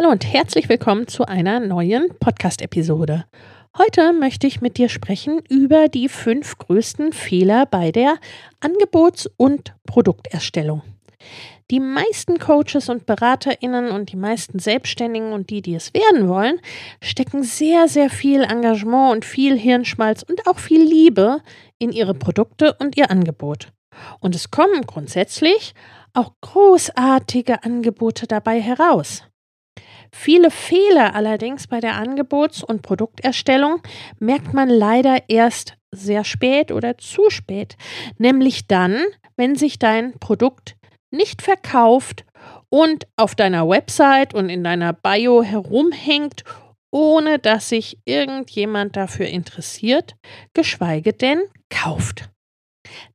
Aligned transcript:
Hallo 0.00 0.12
und 0.12 0.24
herzlich 0.24 0.70
willkommen 0.70 1.08
zu 1.08 1.26
einer 1.26 1.60
neuen 1.60 2.08
Podcast-Episode. 2.20 3.26
Heute 3.76 4.14
möchte 4.14 4.46
ich 4.46 4.62
mit 4.62 4.78
dir 4.78 4.88
sprechen 4.88 5.42
über 5.50 5.88
die 5.88 6.08
fünf 6.08 6.56
größten 6.56 7.12
Fehler 7.12 7.66
bei 7.66 7.92
der 7.92 8.16
Angebots- 8.60 9.28
und 9.36 9.74
Produkterstellung. 9.84 10.80
Die 11.70 11.80
meisten 11.80 12.38
Coaches 12.38 12.88
und 12.88 13.04
BeraterInnen 13.04 13.90
und 13.90 14.10
die 14.10 14.16
meisten 14.16 14.58
Selbstständigen 14.58 15.34
und 15.34 15.50
die, 15.50 15.60
die 15.60 15.74
es 15.74 15.92
werden 15.92 16.30
wollen, 16.30 16.60
stecken 17.02 17.42
sehr, 17.42 17.86
sehr 17.86 18.08
viel 18.08 18.42
Engagement 18.42 19.12
und 19.12 19.26
viel 19.26 19.58
Hirnschmalz 19.58 20.22
und 20.22 20.46
auch 20.46 20.58
viel 20.58 20.82
Liebe 20.82 21.42
in 21.78 21.92
ihre 21.92 22.14
Produkte 22.14 22.74
und 22.80 22.96
ihr 22.96 23.10
Angebot. 23.10 23.68
Und 24.20 24.34
es 24.34 24.50
kommen 24.50 24.86
grundsätzlich 24.86 25.74
auch 26.14 26.32
großartige 26.40 27.64
Angebote 27.64 28.26
dabei 28.26 28.62
heraus. 28.62 29.24
Viele 30.12 30.50
Fehler 30.50 31.14
allerdings 31.14 31.66
bei 31.66 31.80
der 31.80 31.94
Angebots- 31.94 32.64
und 32.64 32.82
Produkterstellung 32.82 33.80
merkt 34.18 34.52
man 34.52 34.68
leider 34.68 35.28
erst 35.28 35.76
sehr 35.92 36.24
spät 36.24 36.72
oder 36.72 36.98
zu 36.98 37.30
spät, 37.30 37.76
nämlich 38.18 38.66
dann, 38.66 39.02
wenn 39.36 39.56
sich 39.56 39.78
dein 39.78 40.18
Produkt 40.18 40.76
nicht 41.10 41.42
verkauft 41.42 42.24
und 42.68 43.06
auf 43.16 43.34
deiner 43.34 43.68
Website 43.68 44.34
und 44.34 44.48
in 44.48 44.64
deiner 44.64 44.92
Bio 44.92 45.42
herumhängt, 45.42 46.44
ohne 46.92 47.38
dass 47.38 47.68
sich 47.68 47.98
irgendjemand 48.04 48.96
dafür 48.96 49.26
interessiert, 49.26 50.16
geschweige 50.54 51.12
denn 51.12 51.40
kauft. 51.68 52.30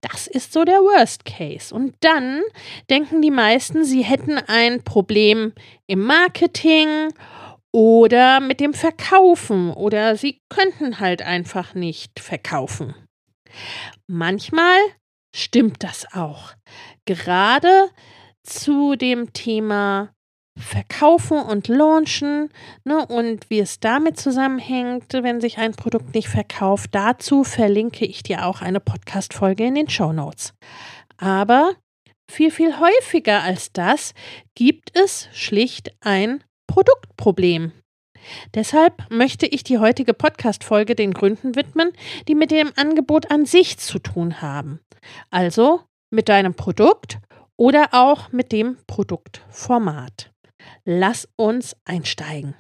Das 0.02 0.28
ist 0.28 0.54
so 0.54 0.64
der 0.64 0.80
Worst 0.80 1.26
Case. 1.26 1.74
Und 1.74 1.96
dann 2.02 2.42
denken 2.90 3.22
die 3.22 3.32
meisten, 3.32 3.86
sie 3.86 4.04
hätten 4.04 4.38
ein 4.38 4.84
Problem 4.84 5.54
im 5.88 6.02
Marketing 6.02 7.10
oder 7.72 8.40
mit 8.40 8.60
dem 8.60 8.74
Verkaufen 8.74 9.72
oder 9.72 10.16
sie 10.16 10.42
könnten 10.50 11.00
halt 11.00 11.22
einfach 11.22 11.74
nicht 11.74 12.20
verkaufen. 12.20 12.96
Manchmal 14.08 14.78
stimmt 15.36 15.84
das 15.84 16.06
auch. 16.14 16.54
Gerade 17.06 17.90
zu 18.44 18.96
dem 18.96 19.34
Thema 19.34 20.15
Verkaufen 20.58 21.38
und 21.38 21.68
Launchen 21.68 22.50
ne, 22.86 23.06
und 23.06 23.50
wie 23.50 23.60
es 23.60 23.80
damit 23.80 24.18
zusammenhängt, 24.18 25.12
wenn 25.12 25.42
sich 25.42 25.58
ein 25.58 25.74
Produkt 25.74 26.16
nicht 26.16 26.30
verkauft. 26.30 26.92
Dazu 26.94 27.44
verlinke 27.44 28.06
ich 28.06 28.24
dir 28.24 28.46
auch 28.46 28.62
eine 28.62 28.80
Podcast-Folge 28.80 29.66
in 29.66 29.76
den 29.76 29.90
Show 29.90 30.14
Notes. 30.14 30.54
Aber 31.18 31.74
viel, 32.32 32.52
viel 32.52 32.80
häufiger 32.80 33.42
als 33.44 33.72
das 33.74 34.14
gibt 34.56 34.98
es 34.98 35.28
schlicht 35.34 35.94
ein 36.02 36.44
Produktproblem. 36.68 37.74
Deshalb 38.54 39.10
möchte 39.12 39.46
ich 39.46 39.64
die 39.64 39.78
heutige 39.78 40.14
Podcast-Folge 40.14 40.96
den 40.96 41.14
Gründen 41.14 41.56
widmen, 41.56 41.92
die 42.28 42.36
mit 42.36 42.52
dem 42.52 42.72
Angebot 42.76 43.30
an 43.30 43.46
sich 43.46 43.78
zu 43.78 44.00
tun 44.00 44.42
haben. 44.42 44.80
Also 45.30 45.82
mit 46.10 46.30
deinem 46.30 46.56
Produkt 46.56 47.20
oder 47.58 47.90
auch 47.92 48.32
mit 48.32 48.52
dem 48.52 48.78
Produktformat. 48.88 50.32
Lass 50.84 51.28
uns 51.36 51.76
einsteigen. 51.86 52.56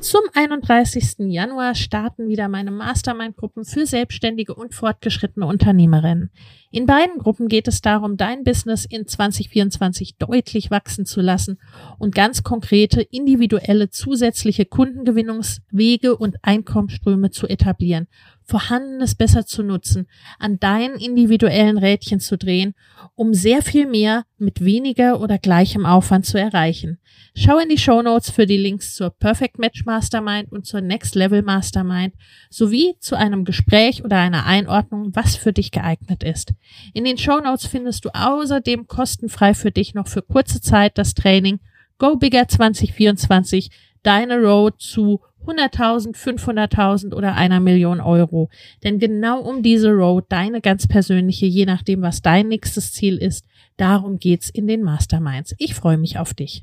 Zum 0.00 0.20
31. 0.32 1.16
Januar 1.30 1.74
starten 1.74 2.28
wieder 2.28 2.48
meine 2.48 2.70
Mastermind-Gruppen 2.70 3.64
für 3.64 3.84
selbstständige 3.84 4.54
und 4.54 4.72
fortgeschrittene 4.72 5.44
Unternehmerinnen. 5.44 6.30
In 6.70 6.84
beiden 6.84 7.18
Gruppen 7.18 7.48
geht 7.48 7.66
es 7.66 7.80
darum, 7.80 8.18
dein 8.18 8.44
Business 8.44 8.84
in 8.84 9.06
2024 9.06 10.16
deutlich 10.18 10.70
wachsen 10.70 11.06
zu 11.06 11.22
lassen 11.22 11.58
und 11.98 12.14
ganz 12.14 12.42
konkrete, 12.42 13.00
individuelle, 13.00 13.88
zusätzliche 13.88 14.66
Kundengewinnungswege 14.66 16.14
und 16.14 16.36
Einkommensströme 16.42 17.30
zu 17.30 17.46
etablieren 17.46 18.06
Vorhandenes 18.48 19.14
besser 19.14 19.44
zu 19.44 19.62
nutzen, 19.62 20.08
an 20.38 20.58
deinen 20.58 20.96
individuellen 20.96 21.76
Rädchen 21.76 22.18
zu 22.18 22.38
drehen, 22.38 22.74
um 23.14 23.34
sehr 23.34 23.60
viel 23.60 23.86
mehr 23.86 24.24
mit 24.38 24.64
weniger 24.64 25.20
oder 25.20 25.36
gleichem 25.36 25.84
Aufwand 25.84 26.24
zu 26.24 26.38
erreichen. 26.38 26.98
Schau 27.36 27.58
in 27.58 27.68
die 27.68 27.76
Show 27.76 28.00
Notes 28.00 28.30
für 28.30 28.46
die 28.46 28.56
Links 28.56 28.94
zur 28.94 29.10
Perfect 29.10 29.58
Match 29.58 29.84
Mastermind 29.84 30.50
und 30.50 30.66
zur 30.66 30.80
Next 30.80 31.14
Level 31.14 31.42
Mastermind 31.42 32.14
sowie 32.48 32.94
zu 33.00 33.16
einem 33.16 33.44
Gespräch 33.44 34.02
oder 34.02 34.16
einer 34.16 34.46
Einordnung, 34.46 35.14
was 35.14 35.36
für 35.36 35.52
dich 35.52 35.70
geeignet 35.70 36.22
ist. 36.22 36.54
In 36.94 37.04
den 37.04 37.18
Show 37.18 37.40
Notes 37.40 37.66
findest 37.66 38.04
du 38.04 38.10
außerdem 38.12 38.86
kostenfrei 38.86 39.54
für 39.54 39.70
dich 39.70 39.94
noch 39.94 40.08
für 40.08 40.22
kurze 40.22 40.60
Zeit 40.60 40.98
das 40.98 41.14
Training 41.14 41.60
Go 41.98 42.16
Bigger 42.16 42.46
2024, 42.46 43.70
deine 44.02 44.38
Road 44.38 44.80
zu 44.80 45.20
100.000, 45.46 46.14
500.000 46.14 47.14
oder 47.14 47.34
einer 47.34 47.60
Million 47.60 48.00
Euro. 48.00 48.50
Denn 48.84 48.98
genau 48.98 49.40
um 49.40 49.62
diese 49.62 49.90
Road, 49.90 50.26
deine 50.28 50.60
ganz 50.60 50.86
persönliche, 50.86 51.46
je 51.46 51.66
nachdem, 51.66 52.02
was 52.02 52.22
dein 52.22 52.48
nächstes 52.48 52.92
Ziel 52.92 53.16
ist, 53.16 53.46
darum 53.76 54.18
geht's 54.18 54.50
in 54.50 54.66
den 54.66 54.82
Masterminds. 54.82 55.54
Ich 55.58 55.74
freue 55.74 55.98
mich 55.98 56.18
auf 56.18 56.34
dich. 56.34 56.62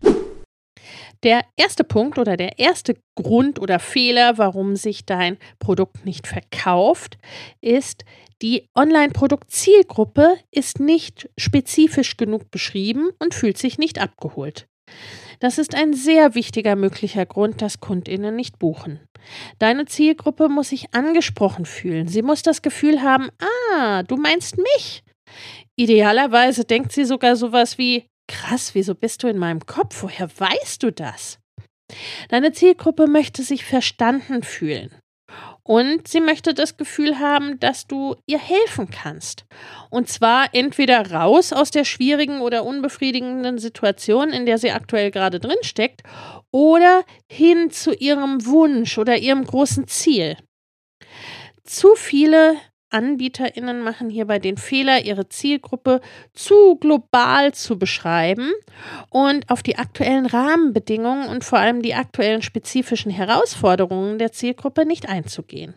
Der 1.23 1.41
erste 1.55 1.83
Punkt 1.83 2.19
oder 2.19 2.37
der 2.37 2.59
erste 2.59 2.95
Grund 3.15 3.59
oder 3.59 3.79
Fehler, 3.79 4.37
warum 4.37 4.75
sich 4.75 5.05
dein 5.05 5.37
Produkt 5.57 6.05
nicht 6.05 6.27
verkauft, 6.27 7.17
ist, 7.61 8.05
die 8.41 8.67
Online-Produkt-Zielgruppe 8.75 10.37
ist 10.51 10.79
nicht 10.79 11.29
spezifisch 11.37 12.17
genug 12.17 12.51
beschrieben 12.51 13.09
und 13.19 13.33
fühlt 13.33 13.57
sich 13.57 13.77
nicht 13.77 13.99
abgeholt. 13.99 14.67
Das 15.39 15.57
ist 15.57 15.75
ein 15.75 15.93
sehr 15.93 16.35
wichtiger 16.35 16.75
möglicher 16.75 17.25
Grund, 17.25 17.61
dass 17.61 17.79
Kundinnen 17.79 18.35
nicht 18.35 18.59
buchen. 18.59 18.99
Deine 19.59 19.85
Zielgruppe 19.85 20.49
muss 20.49 20.69
sich 20.69 20.93
angesprochen 20.93 21.65
fühlen. 21.65 22.07
Sie 22.07 22.21
muss 22.21 22.41
das 22.41 22.61
Gefühl 22.61 23.01
haben, 23.01 23.29
ah, 23.73 24.03
du 24.03 24.17
meinst 24.17 24.57
mich. 24.57 25.03
Idealerweise 25.75 26.63
denkt 26.65 26.91
sie 26.91 27.05
sogar 27.05 27.35
sowas 27.35 27.77
wie, 27.77 28.05
krass, 28.27 28.75
wieso 28.75 28.95
bist 28.95 29.23
du 29.23 29.27
in 29.27 29.37
meinem 29.37 29.65
Kopf? 29.65 30.03
Woher 30.03 30.29
weißt 30.39 30.83
du 30.83 30.91
das? 30.91 31.39
Deine 32.29 32.51
Zielgruppe 32.51 33.07
möchte 33.07 33.43
sich 33.43 33.65
verstanden 33.65 34.43
fühlen. 34.43 34.95
Und 35.67 36.07
sie 36.07 36.21
möchte 36.21 36.53
das 36.53 36.77
Gefühl 36.77 37.17
haben, 37.17 37.59
dass 37.59 37.87
du 37.87 38.15
ihr 38.27 38.37
helfen 38.37 38.87
kannst. 38.91 39.45
Und 39.89 40.07
zwar 40.07 40.49
entweder 40.53 41.11
raus 41.11 41.53
aus 41.53 41.71
der 41.71 41.85
schwierigen 41.85 42.41
oder 42.41 42.65
unbefriedigenden 42.65 43.57
Situation, 43.57 44.29
in 44.29 44.45
der 44.45 44.59
sie 44.59 44.71
aktuell 44.71 45.09
gerade 45.09 45.39
drin 45.39 45.57
steckt, 45.61 46.03
oder 46.51 47.03
hin 47.27 47.71
zu 47.71 47.95
ihrem 47.95 48.45
Wunsch 48.45 48.99
oder 48.99 49.17
ihrem 49.17 49.43
großen 49.43 49.87
Ziel. 49.87 50.37
Zu 51.63 51.95
viele 51.95 52.57
AnbieterInnen 52.89 53.81
machen 53.81 54.09
hierbei 54.09 54.39
den 54.39 54.57
Fehler, 54.57 55.03
ihre 55.03 55.27
Zielgruppe 55.27 56.01
zu 56.33 56.77
global 56.77 57.53
zu 57.53 57.77
beschreiben 57.77 58.51
und 59.09 59.49
auf 59.49 59.63
die 59.63 59.77
aktuellen 59.77 60.25
Rahmenbedingungen 60.25 61.27
und 61.27 61.43
vor 61.43 61.59
allem 61.59 61.81
die 61.81 61.95
aktuellen 61.95 62.41
spezifischen 62.41 63.11
Herausforderungen 63.11 64.19
der 64.19 64.31
Zielgruppe 64.31 64.85
nicht 64.85 65.09
einzugehen. 65.09 65.75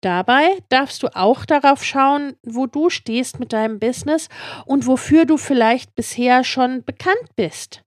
Dabei 0.00 0.58
darfst 0.68 1.02
du 1.02 1.16
auch 1.16 1.46
darauf 1.46 1.82
schauen, 1.82 2.36
wo 2.42 2.66
du 2.66 2.90
stehst 2.90 3.40
mit 3.40 3.54
deinem 3.54 3.78
Business 3.78 4.28
und 4.66 4.86
wofür 4.86 5.24
du 5.24 5.38
vielleicht 5.38 5.94
bisher 5.94 6.44
schon 6.44 6.84
bekannt 6.84 7.34
bist. 7.36 7.83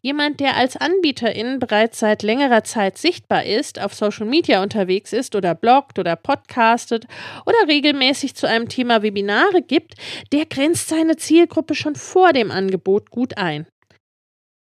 Jemand, 0.00 0.40
der 0.40 0.56
als 0.56 0.76
Anbieterin 0.76 1.58
bereits 1.58 1.98
seit 1.98 2.22
längerer 2.22 2.64
Zeit 2.64 2.98
sichtbar 2.98 3.44
ist, 3.44 3.80
auf 3.80 3.94
Social 3.94 4.26
Media 4.26 4.62
unterwegs 4.62 5.12
ist 5.12 5.34
oder 5.34 5.54
bloggt 5.54 5.98
oder 5.98 6.16
podcastet 6.16 7.06
oder 7.46 7.68
regelmäßig 7.68 8.34
zu 8.34 8.48
einem 8.48 8.68
Thema 8.68 9.02
Webinare 9.02 9.62
gibt, 9.62 9.94
der 10.32 10.46
grenzt 10.46 10.88
seine 10.88 11.16
Zielgruppe 11.16 11.74
schon 11.74 11.96
vor 11.96 12.32
dem 12.32 12.50
Angebot 12.50 13.10
gut 13.10 13.36
ein. 13.36 13.66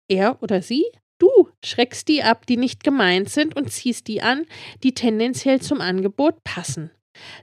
Er 0.08 0.42
oder 0.42 0.62
sie 0.62 0.84
Du 1.20 1.50
schreckst 1.62 2.08
die 2.08 2.22
ab, 2.22 2.46
die 2.46 2.56
nicht 2.56 2.82
gemeint 2.82 3.28
sind 3.28 3.54
und 3.54 3.70
ziehst 3.70 4.08
die 4.08 4.22
an, 4.22 4.46
die 4.82 4.94
tendenziell 4.94 5.60
zum 5.60 5.82
Angebot 5.82 6.42
passen. 6.44 6.90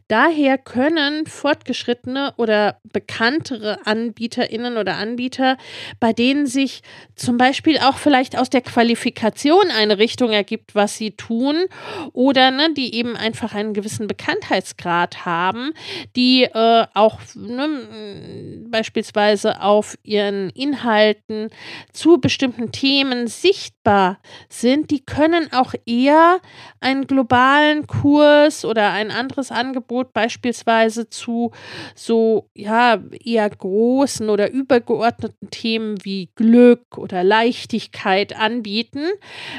Daher 0.07 0.57
können 0.57 1.25
fortgeschrittene 1.25 2.33
oder 2.37 2.79
bekanntere 2.83 3.85
Anbieterinnen 3.85 4.77
oder 4.77 4.95
Anbieter, 4.95 5.57
bei 5.99 6.13
denen 6.13 6.47
sich 6.47 6.81
zum 7.15 7.37
Beispiel 7.37 7.77
auch 7.79 7.97
vielleicht 7.97 8.37
aus 8.37 8.49
der 8.49 8.61
Qualifikation 8.61 9.69
eine 9.69 9.97
Richtung 9.97 10.31
ergibt, 10.31 10.75
was 10.75 10.97
sie 10.97 11.11
tun, 11.11 11.65
oder 12.13 12.51
ne, 12.51 12.73
die 12.73 12.95
eben 12.95 13.15
einfach 13.15 13.53
einen 13.53 13.73
gewissen 13.73 14.07
Bekanntheitsgrad 14.07 15.25
haben, 15.25 15.73
die 16.15 16.43
äh, 16.43 16.85
auch 16.93 17.19
ne, 17.35 18.65
beispielsweise 18.69 19.61
auf 19.61 19.97
ihren 20.03 20.49
Inhalten 20.51 21.49
zu 21.93 22.19
bestimmten 22.19 22.71
Themen 22.71 23.27
sichtbar 23.27 24.19
sind, 24.49 24.91
die 24.91 25.03
können 25.03 25.51
auch 25.53 25.73
eher 25.85 26.39
einen 26.79 27.07
globalen 27.07 27.87
Kurs 27.87 28.65
oder 28.65 28.91
ein 28.91 29.11
anderes 29.11 29.51
Angebot 29.51 29.66
beispielsweise 30.13 31.09
zu 31.09 31.51
so 31.95 32.49
ja 32.53 32.99
eher 33.23 33.49
großen 33.49 34.29
oder 34.29 34.51
übergeordneten 34.51 35.49
Themen 35.49 36.03
wie 36.03 36.29
Glück 36.35 36.97
oder 36.97 37.23
Leichtigkeit 37.23 38.35
anbieten, 38.35 39.05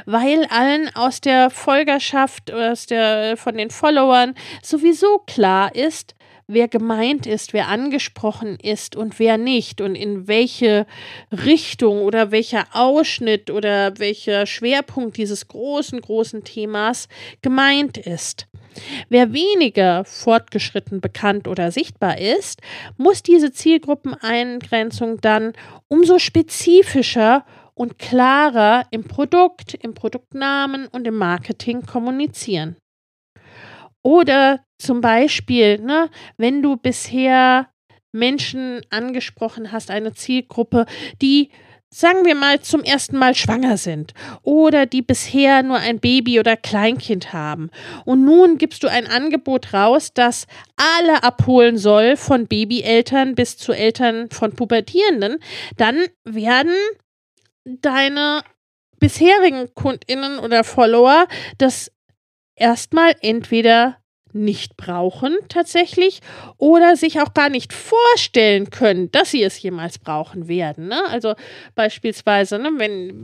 weil 0.07 0.45
allen 0.51 0.91
aus 0.95 1.21
der 1.21 1.51
Folgerschaft 1.51 2.53
aus 2.53 2.87
der 2.87 3.37
von 3.37 3.57
den 3.57 3.71
Followern 3.71 4.35
sowieso 4.63 5.19
klar 5.27 5.75
ist, 5.75 6.15
wer 6.49 6.67
gemeint 6.67 7.27
ist, 7.27 7.53
wer 7.53 7.69
angesprochen 7.69 8.59
ist 8.61 8.97
und 8.97 9.19
wer 9.19 9.37
nicht 9.37 9.81
und 9.81 9.95
in 9.95 10.27
welche 10.27 10.87
Richtung 11.31 12.01
oder 12.01 12.31
welcher 12.31 12.67
Ausschnitt 12.73 13.51
oder 13.51 13.99
welcher 13.99 14.47
Schwerpunkt 14.47 15.19
dieses 15.19 15.47
großen, 15.47 16.01
großen 16.01 16.45
Themas 16.45 17.09
gemeint 17.43 17.99
ist. 17.99 18.49
Wer 19.09 19.33
weniger 19.33 20.05
fortgeschritten 20.05 21.01
bekannt 21.01 21.49
oder 21.49 21.71
sichtbar 21.71 22.19
ist, 22.19 22.61
muss 22.97 23.23
diese 23.23 23.53
Zielgruppeneingrenzung 23.53 25.21
dann 25.21 25.53
umso 25.89 26.19
spezifischer 26.19 27.45
und 27.75 27.99
klarer 27.99 28.85
im 28.91 29.05
Produkt, 29.05 29.75
im 29.75 29.95
Produktnamen 29.95 30.89
und 30.89 31.07
im 31.07 31.15
Marketing 31.15 31.87
kommunizieren. 31.87 32.77
Oder 34.03 34.65
zum 34.79 35.01
Beispiel, 35.01 35.79
ne, 35.81 36.11
wenn 36.37 36.63
du 36.63 36.77
bisher 36.77 37.69
Menschen 38.13 38.81
angesprochen 38.91 39.71
hast, 39.71 39.91
eine 39.91 40.13
Zielgruppe, 40.15 40.87
die 41.21 41.51
sagen 41.91 42.25
wir 42.25 42.35
mal, 42.35 42.61
zum 42.61 42.83
ersten 42.83 43.17
Mal 43.17 43.35
schwanger 43.35 43.77
sind 43.77 44.13
oder 44.43 44.87
die 44.87 45.03
bisher 45.03 45.63
nur 45.63 45.79
ein 45.79 46.01
Baby 46.01 46.39
oder 46.39 46.57
Kleinkind 46.57 47.33
haben. 47.33 47.71
Und 48.05 48.25
nun 48.25 48.59
gibst 48.59 48.83
du 48.83 48.89
ein 48.89 49.07
Angebot 49.07 49.73
raus, 49.73 50.13
das 50.13 50.47
alle 50.77 51.23
abholen 51.23 51.79
soll, 51.79 52.17
von 52.17 52.47
Babyeltern 52.47 53.35
bis 53.35 53.57
zu 53.57 53.73
Eltern 53.73 54.29
von 54.31 54.55
Pubertierenden, 54.55 55.39
dann 55.77 56.05
werden 56.25 56.75
deine 57.65 58.43
bisherigen 58.99 59.73
Kundinnen 59.75 60.39
oder 60.39 60.65
Follower 60.65 61.27
das 61.59 61.91
erstmal 62.57 63.15
entweder 63.21 63.99
nicht 64.39 64.77
brauchen 64.77 65.37
tatsächlich 65.49 66.21
oder 66.57 66.97
sich 66.97 67.21
auch 67.21 67.35
gar 67.35 67.49
nicht 67.49 67.73
vorstellen 67.73 68.71
können, 68.71 69.11
dass 69.11 69.31
sie 69.31 69.43
es 69.43 69.61
jemals 69.61 69.99
brauchen 69.99 70.49
werden. 70.49 70.89
Ne? 70.89 71.01
Also 71.09 71.35
beispielsweise, 71.75 72.59
ne, 72.59 72.71
wenn 72.77 73.23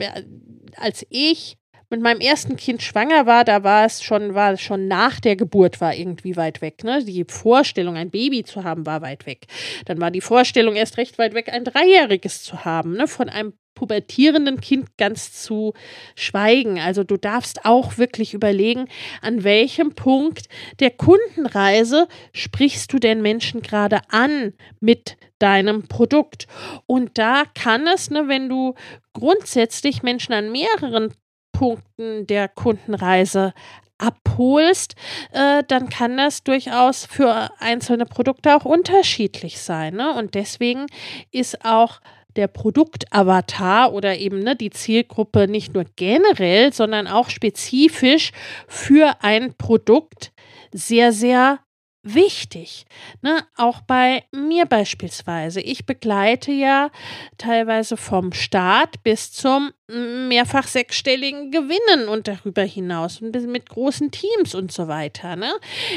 als 0.76 1.06
ich 1.08 1.56
mit 1.90 2.00
meinem 2.00 2.20
ersten 2.20 2.56
Kind 2.56 2.82
schwanger 2.82 3.26
war, 3.26 3.44
da 3.44 3.62
war 3.62 3.84
es 3.84 4.02
schon, 4.02 4.34
war 4.34 4.52
es 4.52 4.60
schon 4.60 4.88
nach 4.88 5.20
der 5.20 5.36
Geburt 5.36 5.80
war 5.80 5.94
irgendwie 5.94 6.36
weit 6.36 6.60
weg. 6.60 6.82
Ne? 6.82 7.04
Die 7.04 7.24
Vorstellung, 7.28 7.96
ein 7.96 8.10
Baby 8.10 8.42
zu 8.42 8.64
haben, 8.64 8.84
war 8.84 9.02
weit 9.02 9.26
weg. 9.26 9.46
Dann 9.84 10.00
war 10.00 10.10
die 10.10 10.20
Vorstellung 10.20 10.74
erst 10.74 10.96
recht 10.96 11.18
weit 11.18 11.34
weg, 11.34 11.52
ein 11.52 11.64
Dreijähriges 11.64 12.42
zu 12.42 12.64
haben. 12.64 12.96
Ne? 12.96 13.06
Von 13.06 13.28
einem 13.28 13.52
pubertierenden 13.74 14.60
Kind 14.60 14.96
ganz 14.96 15.32
zu 15.32 15.74
schweigen. 16.14 16.78
Also 16.78 17.04
du 17.04 17.16
darfst 17.16 17.64
auch 17.64 17.98
wirklich 17.98 18.34
überlegen, 18.34 18.88
an 19.20 19.44
welchem 19.44 19.94
Punkt 19.94 20.48
der 20.80 20.90
Kundenreise 20.90 22.08
sprichst 22.32 22.92
du 22.92 22.98
den 22.98 23.22
Menschen 23.22 23.62
gerade 23.62 24.00
an 24.08 24.54
mit 24.80 25.16
deinem 25.38 25.88
Produkt. 25.88 26.46
Und 26.86 27.18
da 27.18 27.44
kann 27.54 27.86
es, 27.86 28.10
ne, 28.10 28.28
wenn 28.28 28.48
du 28.48 28.74
grundsätzlich 29.12 30.02
Menschen 30.02 30.32
an 30.32 30.52
mehreren 30.52 31.12
Punkten 31.52 32.26
der 32.26 32.48
Kundenreise 32.48 33.54
abholst, 33.98 34.96
äh, 35.32 35.62
dann 35.66 35.88
kann 35.88 36.16
das 36.16 36.42
durchaus 36.42 37.06
für 37.06 37.50
einzelne 37.58 38.06
Produkte 38.06 38.56
auch 38.56 38.64
unterschiedlich 38.64 39.60
sein. 39.60 39.94
Ne? 39.94 40.12
Und 40.14 40.34
deswegen 40.34 40.86
ist 41.30 41.64
auch 41.64 42.00
der 42.36 42.48
Produktavatar 42.48 43.92
oder 43.92 44.18
eben 44.18 44.40
ne, 44.40 44.56
die 44.56 44.70
Zielgruppe 44.70 45.48
nicht 45.48 45.74
nur 45.74 45.84
generell, 45.96 46.72
sondern 46.72 47.06
auch 47.06 47.30
spezifisch 47.30 48.32
für 48.66 49.16
ein 49.22 49.54
Produkt 49.54 50.32
sehr, 50.72 51.12
sehr 51.12 51.60
wichtig. 52.04 52.84
Ne? 53.22 53.44
Auch 53.56 53.80
bei 53.80 54.24
mir 54.30 54.66
beispielsweise. 54.66 55.60
Ich 55.60 55.86
begleite 55.86 56.52
ja 56.52 56.90
teilweise 57.38 57.96
vom 57.96 58.32
Start 58.32 59.02
bis 59.02 59.32
zum 59.32 59.72
mehrfach 59.88 60.66
sechsstelligen 60.66 61.50
Gewinnen 61.50 62.08
und 62.08 62.28
darüber 62.28 62.62
hinaus 62.62 63.20
mit 63.20 63.68
großen 63.68 64.10
Teams 64.10 64.54
und 64.54 64.70
so 64.70 64.86
weiter. 64.86 65.36
Ne? 65.36 65.52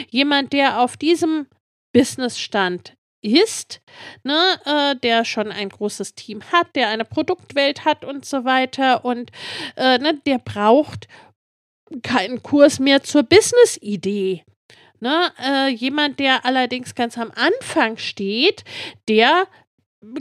Jemand, 0.10 0.54
der 0.54 0.81
auf 0.81 0.98
diesem 0.98 1.48
Businessstand 1.94 2.96
ist, 3.21 3.81
ne, 4.23 4.59
äh, 4.65 4.95
der 4.95 5.25
schon 5.25 5.51
ein 5.51 5.69
großes 5.69 6.15
Team 6.15 6.41
hat, 6.51 6.75
der 6.75 6.89
eine 6.89 7.05
Produktwelt 7.05 7.86
hat 7.86 8.05
und 8.05 8.25
so 8.25 8.45
weiter 8.45 9.05
und 9.05 9.31
äh, 9.75 9.97
ne, 9.97 10.19
der 10.25 10.39
braucht 10.39 11.07
keinen 12.03 12.43
Kurs 12.43 12.79
mehr 12.79 13.03
zur 13.03 13.24
Business-Idee. 13.24 14.43
Ne, 15.00 15.31
äh, 15.43 15.69
jemand, 15.69 16.19
der 16.19 16.45
allerdings 16.45 16.95
ganz 16.95 17.17
am 17.17 17.31
Anfang 17.36 17.97
steht, 17.97 18.63
der 19.07 19.47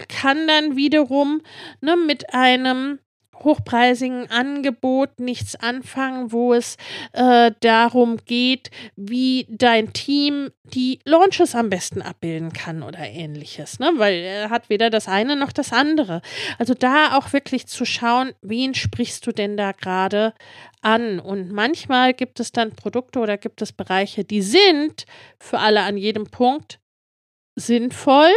kann 0.08 0.46
dann 0.46 0.76
wiederum 0.76 1.42
ne, 1.80 1.96
mit 1.96 2.34
einem 2.34 2.98
hochpreisigen 3.44 4.30
Angebot 4.30 5.20
nichts 5.20 5.56
anfangen, 5.56 6.32
wo 6.32 6.54
es 6.54 6.76
äh, 7.12 7.52
darum 7.60 8.16
geht, 8.24 8.70
wie 8.96 9.46
dein 9.48 9.92
Team 9.92 10.50
die 10.64 10.98
Launches 11.04 11.54
am 11.54 11.70
besten 11.70 12.02
abbilden 12.02 12.52
kann 12.52 12.82
oder 12.82 12.98
ähnliches, 12.98 13.78
ne? 13.78 13.92
weil 13.96 14.14
er 14.14 14.50
hat 14.50 14.68
weder 14.68 14.90
das 14.90 15.08
eine 15.08 15.36
noch 15.36 15.52
das 15.52 15.72
andere. 15.72 16.22
Also 16.58 16.74
da 16.74 17.16
auch 17.16 17.32
wirklich 17.32 17.66
zu 17.66 17.84
schauen, 17.84 18.32
wen 18.42 18.74
sprichst 18.74 19.26
du 19.26 19.32
denn 19.32 19.56
da 19.56 19.72
gerade 19.72 20.34
an? 20.82 21.20
Und 21.20 21.52
manchmal 21.52 22.14
gibt 22.14 22.40
es 22.40 22.52
dann 22.52 22.72
Produkte 22.72 23.20
oder 23.20 23.36
gibt 23.36 23.62
es 23.62 23.72
Bereiche, 23.72 24.24
die 24.24 24.42
sind 24.42 25.06
für 25.38 25.58
alle 25.58 25.82
an 25.82 25.96
jedem 25.96 26.24
Punkt 26.24 26.80
sinnvoll, 27.54 28.32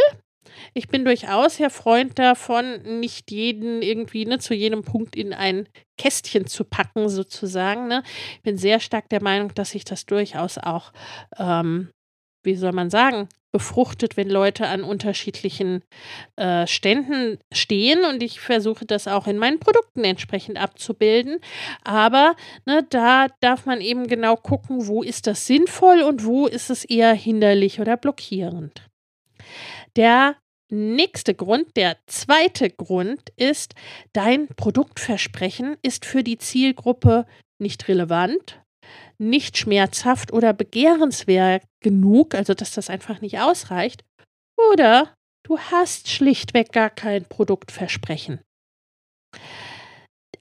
ich 0.74 0.88
bin 0.88 1.04
durchaus 1.04 1.58
Herr 1.58 1.70
Freund 1.70 2.18
davon, 2.18 3.00
nicht 3.00 3.30
jeden 3.30 3.82
irgendwie 3.82 4.26
ne, 4.26 4.38
zu 4.38 4.54
jedem 4.54 4.82
Punkt 4.82 5.16
in 5.16 5.32
ein 5.32 5.68
Kästchen 5.98 6.46
zu 6.46 6.64
packen, 6.64 7.08
sozusagen. 7.08 7.88
Ne. 7.88 8.02
Ich 8.36 8.42
bin 8.42 8.56
sehr 8.56 8.80
stark 8.80 9.08
der 9.08 9.22
Meinung, 9.22 9.54
dass 9.54 9.70
sich 9.70 9.84
das 9.84 10.06
durchaus 10.06 10.58
auch, 10.58 10.92
ähm, 11.38 11.90
wie 12.42 12.56
soll 12.56 12.72
man 12.72 12.90
sagen, 12.90 13.28
befruchtet, 13.52 14.16
wenn 14.16 14.30
Leute 14.30 14.68
an 14.68 14.84
unterschiedlichen 14.84 15.82
äh, 16.36 16.66
Ständen 16.66 17.38
stehen 17.52 18.04
und 18.04 18.22
ich 18.22 18.40
versuche 18.40 18.86
das 18.86 19.08
auch 19.08 19.26
in 19.26 19.38
meinen 19.38 19.58
Produkten 19.58 20.04
entsprechend 20.04 20.58
abzubilden. 20.58 21.40
Aber 21.82 22.36
ne, 22.64 22.86
da 22.88 23.26
darf 23.40 23.66
man 23.66 23.80
eben 23.80 24.06
genau 24.06 24.36
gucken, 24.36 24.86
wo 24.86 25.02
ist 25.02 25.26
das 25.26 25.46
sinnvoll 25.46 26.02
und 26.02 26.24
wo 26.24 26.46
ist 26.46 26.70
es 26.70 26.84
eher 26.84 27.12
hinderlich 27.12 27.80
oder 27.80 27.96
blockierend. 27.96 28.82
Der 29.96 30.36
nächste 30.70 31.34
Grund, 31.34 31.76
der 31.76 31.96
zweite 32.06 32.70
Grund 32.70 33.30
ist, 33.36 33.74
dein 34.12 34.48
Produktversprechen 34.48 35.76
ist 35.82 36.04
für 36.04 36.22
die 36.22 36.38
Zielgruppe 36.38 37.26
nicht 37.58 37.88
relevant, 37.88 38.62
nicht 39.18 39.58
schmerzhaft 39.58 40.32
oder 40.32 40.52
begehrenswert 40.52 41.64
genug, 41.82 42.34
also 42.34 42.54
dass 42.54 42.72
das 42.72 42.88
einfach 42.88 43.20
nicht 43.20 43.38
ausreicht, 43.40 44.04
oder 44.72 45.14
du 45.44 45.58
hast 45.58 46.08
schlichtweg 46.08 46.72
gar 46.72 46.90
kein 46.90 47.24
Produktversprechen. 47.24 48.40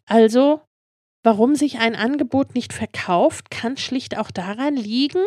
Also, 0.06 0.62
warum 1.24 1.56
sich 1.56 1.80
ein 1.80 1.96
Angebot 1.96 2.56
nicht 2.56 2.74
verkauft, 2.74 3.52
kann 3.52 3.78
schlicht 3.78 4.18
auch 4.18 4.32
daran 4.32 4.76
liegen, 4.76 5.24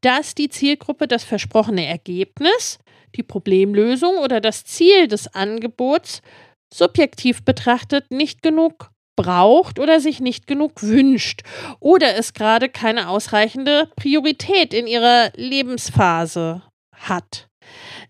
dass 0.00 0.34
die 0.34 0.48
Zielgruppe 0.48 1.08
das 1.08 1.24
versprochene 1.24 1.86
Ergebnis, 1.86 2.78
die 3.16 3.22
Problemlösung 3.22 4.18
oder 4.18 4.40
das 4.40 4.64
Ziel 4.64 5.08
des 5.08 5.34
Angebots 5.34 6.22
subjektiv 6.72 7.44
betrachtet 7.44 8.10
nicht 8.10 8.42
genug 8.42 8.90
braucht 9.16 9.78
oder 9.78 10.00
sich 10.00 10.20
nicht 10.20 10.46
genug 10.46 10.82
wünscht 10.82 11.42
oder 11.78 12.16
es 12.16 12.32
gerade 12.32 12.68
keine 12.68 13.08
ausreichende 13.08 13.88
Priorität 13.96 14.72
in 14.72 14.86
ihrer 14.86 15.30
Lebensphase 15.34 16.62
hat. 16.92 17.48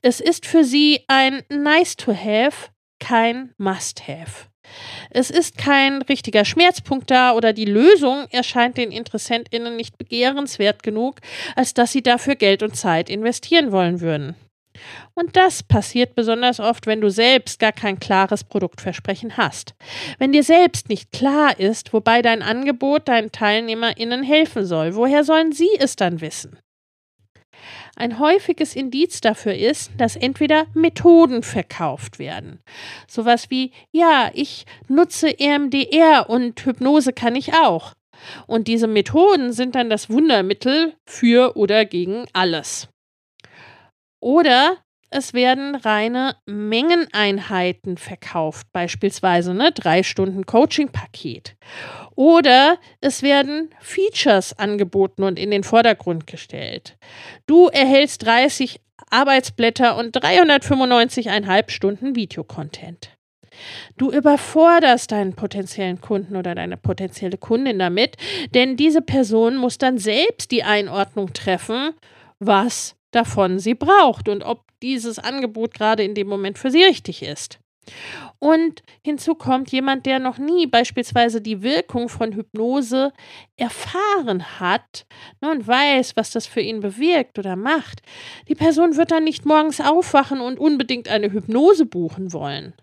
Es 0.02 0.21
ist 0.21 0.47
für 0.47 0.64
sie 0.64 1.00
ein 1.09 1.42
Nice 1.49 1.97
to 1.97 2.14
have, 2.14 2.69
kein 3.00 3.52
Must 3.59 4.07
have. 4.07 4.50
Es 5.11 5.30
ist 5.30 5.59
kein 5.59 6.02
richtiger 6.02 6.45
Schmerzpunkt 6.45 7.11
da 7.11 7.33
oder 7.33 7.52
die 7.52 7.64
Lösung 7.64 8.26
erscheint 8.30 8.76
den 8.76 8.92
InteressentInnen 8.92 9.75
nicht 9.75 9.99
begehrenswert 9.99 10.83
genug, 10.83 11.16
als 11.57 11.75
dass 11.75 11.92
sie 11.92 12.02
dafür 12.02 12.37
Geld 12.37 12.62
und 12.62 12.76
Zeit 12.76 13.11
investieren 13.11 13.73
wollen 13.73 14.00
würden. 14.00 14.37
Und 15.14 15.37
das 15.37 15.62
passiert 15.62 16.14
besonders 16.14 16.60
oft, 16.60 16.87
wenn 16.87 17.00
du 17.00 17.10
selbst 17.10 17.58
gar 17.58 17.72
kein 17.72 17.99
klares 17.99 18.44
Produktversprechen 18.44 19.37
hast. 19.37 19.75
Wenn 20.18 20.32
dir 20.32 20.42
selbst 20.42 20.88
nicht 20.88 21.12
klar 21.12 21.58
ist, 21.58 21.92
wobei 21.92 22.22
dein 22.22 22.42
Angebot 22.42 23.08
deinen 23.08 23.32
TeilnehmerInnen 23.32 24.22
helfen 24.22 24.64
soll, 24.64 24.94
woher 24.94 25.25
sollen 25.25 25.52
sie 25.52 25.70
es 25.78 25.96
dann 25.96 26.20
wissen? 26.20 26.58
Ein 27.96 28.18
häufiges 28.18 28.76
Indiz 28.76 29.20
dafür 29.20 29.54
ist, 29.54 29.90
dass 29.99 30.16
entweder 30.16 30.66
Methoden 30.75 31.42
verkauft 31.42 32.18
werden. 32.18 32.60
Sowas 33.06 33.50
wie, 33.50 33.72
ja, 33.92 34.30
ich 34.32 34.64
nutze 34.88 35.38
EMDR 35.38 36.30
und 36.30 36.64
Hypnose 36.64 37.12
kann 37.12 37.37
ich 37.37 37.52
auch. 37.52 37.94
Und 38.46 38.68
diese 38.68 38.87
Methoden 38.87 39.52
sind 39.52 39.75
dann 39.75 39.90
das 39.90 40.08
Wundermittel 40.10 40.94
für 41.04 41.56
oder 41.56 41.84
gegen 41.84 42.26
alles. 42.32 42.88
Oder 44.20 44.76
es 45.10 45.34
werden 45.34 45.74
reine 45.74 46.36
Mengeneinheiten 46.46 47.96
verkauft, 47.96 48.68
beispielsweise 48.72 49.54
ne, 49.54 49.72
drei 49.72 50.04
Stunden 50.04 50.46
Coaching-Paket. 50.46 51.56
Oder 52.14 52.78
es 53.00 53.22
werden 53.22 53.70
Features 53.80 54.56
angeboten 54.56 55.24
und 55.24 55.38
in 55.38 55.50
den 55.50 55.64
Vordergrund 55.64 56.28
gestellt. 56.28 56.96
Du 57.46 57.66
erhältst 57.66 58.24
30 58.24 58.80
Arbeitsblätter 59.10 59.96
und 59.96 60.16
395,5 60.16 61.70
Stunden 61.70 62.14
Videocontent. 62.14 63.10
Du 63.96 64.12
überforderst 64.12 65.10
deinen 65.10 65.34
potenziellen 65.34 66.00
Kunden 66.00 66.36
oder 66.36 66.54
deine 66.54 66.76
potenzielle 66.76 67.36
Kundin 67.36 67.78
damit, 67.80 68.16
denn 68.54 68.76
diese 68.76 69.02
Person 69.02 69.56
muss 69.56 69.76
dann 69.76 69.98
selbst 69.98 70.52
die 70.52 70.62
Einordnung 70.62 71.32
treffen, 71.32 71.90
was 72.38 72.94
davon 73.10 73.58
sie 73.58 73.74
braucht 73.74 74.28
und 74.28 74.42
ob 74.42 74.64
dieses 74.82 75.18
Angebot 75.18 75.74
gerade 75.74 76.02
in 76.02 76.14
dem 76.14 76.28
Moment 76.28 76.58
für 76.58 76.70
sie 76.70 76.82
richtig 76.82 77.22
ist. 77.22 77.58
Und 78.38 78.82
hinzu 79.04 79.34
kommt 79.34 79.72
jemand, 79.72 80.06
der 80.06 80.18
noch 80.18 80.38
nie 80.38 80.66
beispielsweise 80.66 81.40
die 81.40 81.62
Wirkung 81.62 82.08
von 82.08 82.32
Hypnose 82.32 83.12
erfahren 83.56 84.60
hat 84.60 85.06
ne, 85.40 85.50
und 85.50 85.66
weiß, 85.66 86.16
was 86.16 86.30
das 86.30 86.46
für 86.46 86.60
ihn 86.60 86.80
bewirkt 86.80 87.38
oder 87.38 87.56
macht. 87.56 88.02
Die 88.48 88.54
Person 88.54 88.96
wird 88.96 89.10
dann 89.10 89.24
nicht 89.24 89.44
morgens 89.44 89.80
aufwachen 89.80 90.40
und 90.40 90.58
unbedingt 90.58 91.08
eine 91.08 91.32
Hypnose 91.32 91.86
buchen 91.86 92.32
wollen. 92.32 92.74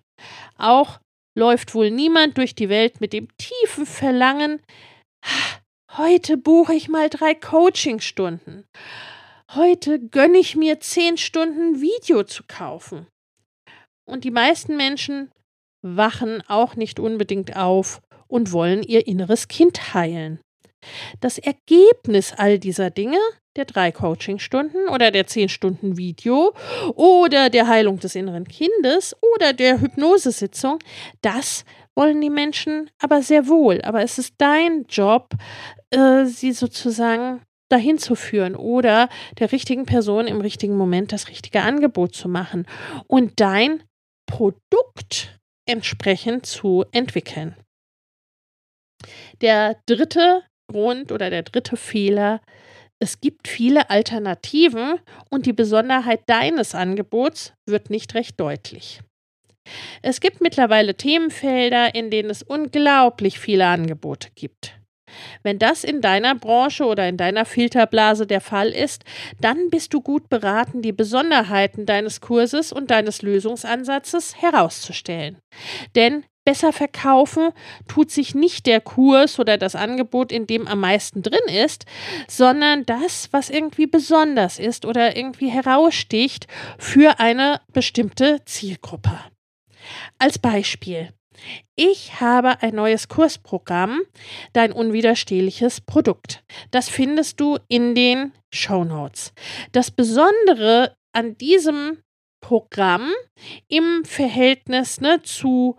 Auch 0.58 1.00
läuft 1.36 1.76
wohl 1.76 1.92
niemand 1.92 2.38
durch 2.38 2.56
die 2.56 2.70
Welt 2.70 3.00
mit 3.00 3.14
dem 3.14 3.28
tiefen 3.38 3.86
Verlangen, 3.86 4.62
heute 5.96 6.38
buche 6.38 6.74
ich 6.74 6.90
mal 6.90 7.10
drei 7.10 7.36
Coachingstunden 7.36 8.66
heute 9.54 10.00
gönne 10.00 10.38
ich 10.38 10.56
mir 10.56 10.80
zehn 10.80 11.18
Stunden 11.18 11.82
Video 11.82 12.24
zu 12.24 12.44
kaufen. 12.48 13.08
Und 14.06 14.24
die 14.24 14.32
meisten 14.32 14.78
Menschen 14.78 15.32
wachen 15.82 16.42
auch 16.48 16.76
nicht 16.76 17.00
unbedingt 17.00 17.56
auf 17.56 18.02
und 18.28 18.52
wollen 18.52 18.84
ihr 18.84 19.08
inneres 19.08 19.48
Kind 19.48 19.94
heilen. 19.94 20.40
Das 21.20 21.38
Ergebnis 21.38 22.34
all 22.38 22.60
dieser 22.60 22.90
Dinge, 22.90 23.20
der 23.56 23.66
drei 23.66 23.92
Coachingstunden 23.92 24.88
oder 24.88 25.12
der 25.12 25.28
zehn 25.28 25.50
Stunden 25.50 25.98
Video 25.98 26.54
oder 26.96 27.50
der 27.50 27.68
Heilung 27.68 28.00
des 28.00 28.16
inneren 28.16 28.48
Kindes 28.48 29.16
oder 29.36 29.54
der 29.54 29.82
Hypnosesitzung, 29.82 30.80
das 31.22 31.66
wollen 31.96 32.22
die 32.22 32.30
Menschen 32.30 32.90
aber 33.00 33.22
sehr 33.24 33.48
wohl. 33.48 33.82
Aber 33.82 34.04
es 34.04 34.20
ist 34.20 34.36
dein 34.38 34.86
Job, 34.88 35.34
äh, 35.90 36.26
sie 36.26 36.52
sozusagen 36.52 37.42
dahin 37.70 37.98
zu 37.98 38.16
führen 38.16 38.56
oder 38.56 39.10
der 39.40 39.52
richtigen 39.52 39.86
Person 39.86 40.28
im 40.28 40.42
richtigen 40.42 40.78
Moment 40.78 41.12
das 41.12 41.28
richtige 41.28 41.62
Angebot 41.62 42.16
zu 42.16 42.30
machen 42.30 42.66
und 43.08 43.40
dein 43.40 43.84
Produkt 44.26 45.38
entsprechend 45.68 46.46
zu 46.46 46.86
entwickeln. 46.92 47.56
Der 49.42 49.78
dritte 49.86 50.44
Grund 50.70 51.12
oder 51.12 51.30
der 51.30 51.44
dritte 51.44 51.78
Fehler, 51.78 52.42
es 53.00 53.22
gibt 53.22 53.48
viele 53.48 53.90
Alternativen 53.90 55.00
und 55.30 55.46
die 55.46 55.54
Besonderheit 55.54 56.22
deines 56.28 56.74
Angebots 56.74 57.54
wird 57.66 57.90
nicht 57.90 58.16
recht 58.16 58.40
deutlich. 58.40 59.02
Es 60.02 60.22
gibt 60.22 60.42
mittlerweile 60.42 60.96
Themenfelder, 60.96 61.94
in 61.94 62.10
denen 62.10 62.30
es 62.30 62.42
unglaublich 62.42 63.40
viele 63.40 63.68
Angebote 63.68 64.30
gibt. 64.36 64.77
Wenn 65.44 65.60
das 65.60 65.84
in 65.84 66.02
deiner 66.02 66.36
Branche 66.36 66.86
oder 66.86 67.08
in 67.08 67.18
deiner 67.18 67.46
Filterblase 67.46 68.28
der 68.28 68.42
Fall 68.42 68.70
ist, 68.70 69.04
dann 69.42 69.70
bist 69.70 69.94
du 69.94 70.02
gut 70.02 70.30
beraten, 70.30 70.82
die 70.82 70.92
Besonderheiten 70.92 71.86
deines 71.86 72.22
Kurses 72.22 72.72
und 72.72 72.92
deines 72.92 73.22
Lösungsansatzes 73.22 74.42
herauszustellen. 74.42 75.38
Denn 75.96 76.24
besser 76.46 76.72
verkaufen 76.72 77.50
tut 77.90 78.10
sich 78.10 78.34
nicht 78.34 78.68
der 78.68 78.80
Kurs 78.80 79.38
oder 79.38 79.58
das 79.58 79.76
Angebot, 79.76 80.32
in 80.32 80.48
dem 80.48 80.66
am 80.66 80.80
meisten 80.80 81.22
drin 81.22 81.54
ist, 81.54 81.86
sondern 82.30 82.86
das, 82.86 83.28
was 83.32 83.50
irgendwie 83.50 83.86
besonders 83.86 84.58
ist 84.58 84.86
oder 84.86 85.18
irgendwie 85.18 85.50
heraussticht 85.50 86.48
für 86.78 87.20
eine 87.20 87.60
bestimmte 87.74 88.40
Zielgruppe. 88.46 89.20
Als 90.20 90.40
Beispiel. 90.40 91.10
Ich 91.76 92.20
habe 92.20 92.62
ein 92.62 92.76
neues 92.76 93.08
Kursprogramm, 93.08 94.02
dein 94.54 94.72
unwiderstehliches 94.72 95.82
Produkt. 95.82 96.44
Das 96.72 96.90
findest 96.90 97.40
du 97.40 97.58
in 97.68 97.96
den 97.96 98.34
Show 98.54 98.84
Notes. 98.84 99.34
Das 99.72 99.92
Besondere 99.92 100.96
an 101.14 101.38
diesem 101.38 102.00
Programm 102.42 103.12
im 103.68 104.06
Verhältnis 104.06 105.02
ne, 105.02 105.22
zu 105.24 105.76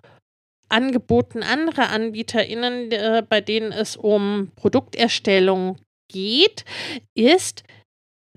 Angeboten 0.69 1.43
anderer 1.43 1.91
AnbieterInnen, 1.91 2.93
äh, 2.93 3.23
bei 3.27 3.41
denen 3.41 3.73
es 3.73 3.97
um 3.97 4.53
Produkterstellung 4.55 5.79
geht, 6.11 6.65
ist, 7.15 7.63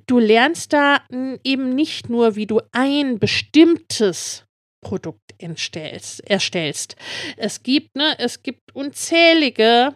du 0.08 0.20
lernst 0.20 0.74
da 0.74 1.02
eben 1.44 1.76
nicht 1.76 2.10
nur, 2.10 2.36
wie 2.36 2.48
du 2.48 2.62
ein 2.72 3.20
bestimmtes 3.20 4.46
Produkt 4.82 5.22
erstellst. 5.38 6.96
Es 7.38 7.64
gibt, 7.64 7.96
ne, 7.96 8.16
es 8.18 8.44
gibt 8.44 8.76
unzählige 8.76 9.96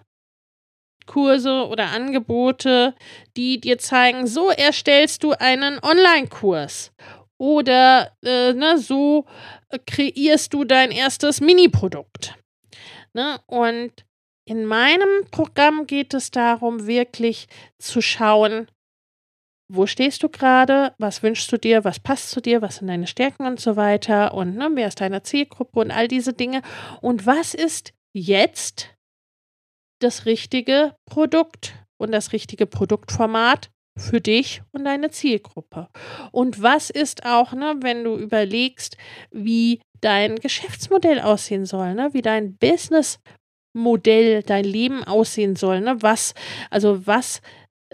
Kurse 1.06 1.68
oder 1.68 1.88
Angebote, 1.88 2.96
die 3.38 3.60
dir 3.60 3.77
zeigen, 3.77 4.27
so 4.27 4.50
erstellst 4.50 5.24
du 5.24 5.34
einen 5.34 5.80
Online-Kurs. 5.84 6.92
Oder 7.38 8.15
äh, 8.24 8.54
ne, 8.54 8.77
so 8.77 9.25
kreierst 9.86 10.54
du 10.54 10.63
dein 10.63 10.92
erstes 10.92 11.42
Mini-Produkt. 11.42 12.36
Ne? 13.13 13.39
Und 13.48 14.06
in 14.48 14.65
meinem 14.65 15.25
Programm 15.32 15.88
geht 15.88 16.13
es 16.13 16.32
darum, 16.32 16.88
wirklich 16.88 17.48
zu 17.80 18.01
schauen, 18.01 18.68
wo 19.67 19.88
stehst 19.88 20.22
du 20.24 20.29
gerade, 20.29 20.93
was 21.00 21.24
wünschst 21.24 21.51
du 21.51 21.57
dir, 21.57 21.84
was 21.84 22.00
passt 22.00 22.31
zu 22.31 22.41
dir, 22.41 22.62
was 22.62 22.77
sind 22.77 22.88
deine 22.88 23.07
Stärken 23.07 23.45
und 23.45 23.60
so 23.60 23.75
weiter? 23.75 24.34
Und 24.34 24.55
ne, 24.55 24.69
wer 24.74 24.88
ist 24.88 25.01
deine 25.01 25.24
Zielgruppe? 25.24 25.79
Und 25.79 25.91
all 25.91 26.07
diese 26.07 26.34
Dinge. 26.34 26.62
Und 27.01 27.25
was 27.25 27.53
ist 27.53 27.93
jetzt 28.13 28.95
das 30.00 30.25
richtige 30.25 30.95
Produkt 31.05 31.74
und 31.98 32.12
das 32.12 32.34
richtige 32.34 32.65
Produktformat 32.65 33.72
für 33.98 34.19
dich 34.19 34.62
und 34.72 34.86
deine 34.86 35.10
Zielgruppe. 35.10 35.89
Und 36.31 36.62
was 36.62 36.89
ist 36.89 37.25
auch, 37.25 37.53
ne, 37.53 37.75
wenn 37.79 38.03
du 38.03 38.17
überlegst, 38.17 38.98
wie 39.31 39.81
dein 40.01 40.36
Geschäftsmodell 40.36 41.22
aussehen 41.22 41.65
soll, 41.65 41.93
ne, 41.95 42.10
wie 42.13 42.22
dein 42.22 42.57
Businessmodell, 42.57 44.43
dein 44.43 44.65
Leben 44.65 45.03
aussehen 45.05 45.55
soll, 45.55 45.79
ne, 45.79 46.01
was, 46.01 46.34
also 46.69 47.07
was 47.07 47.41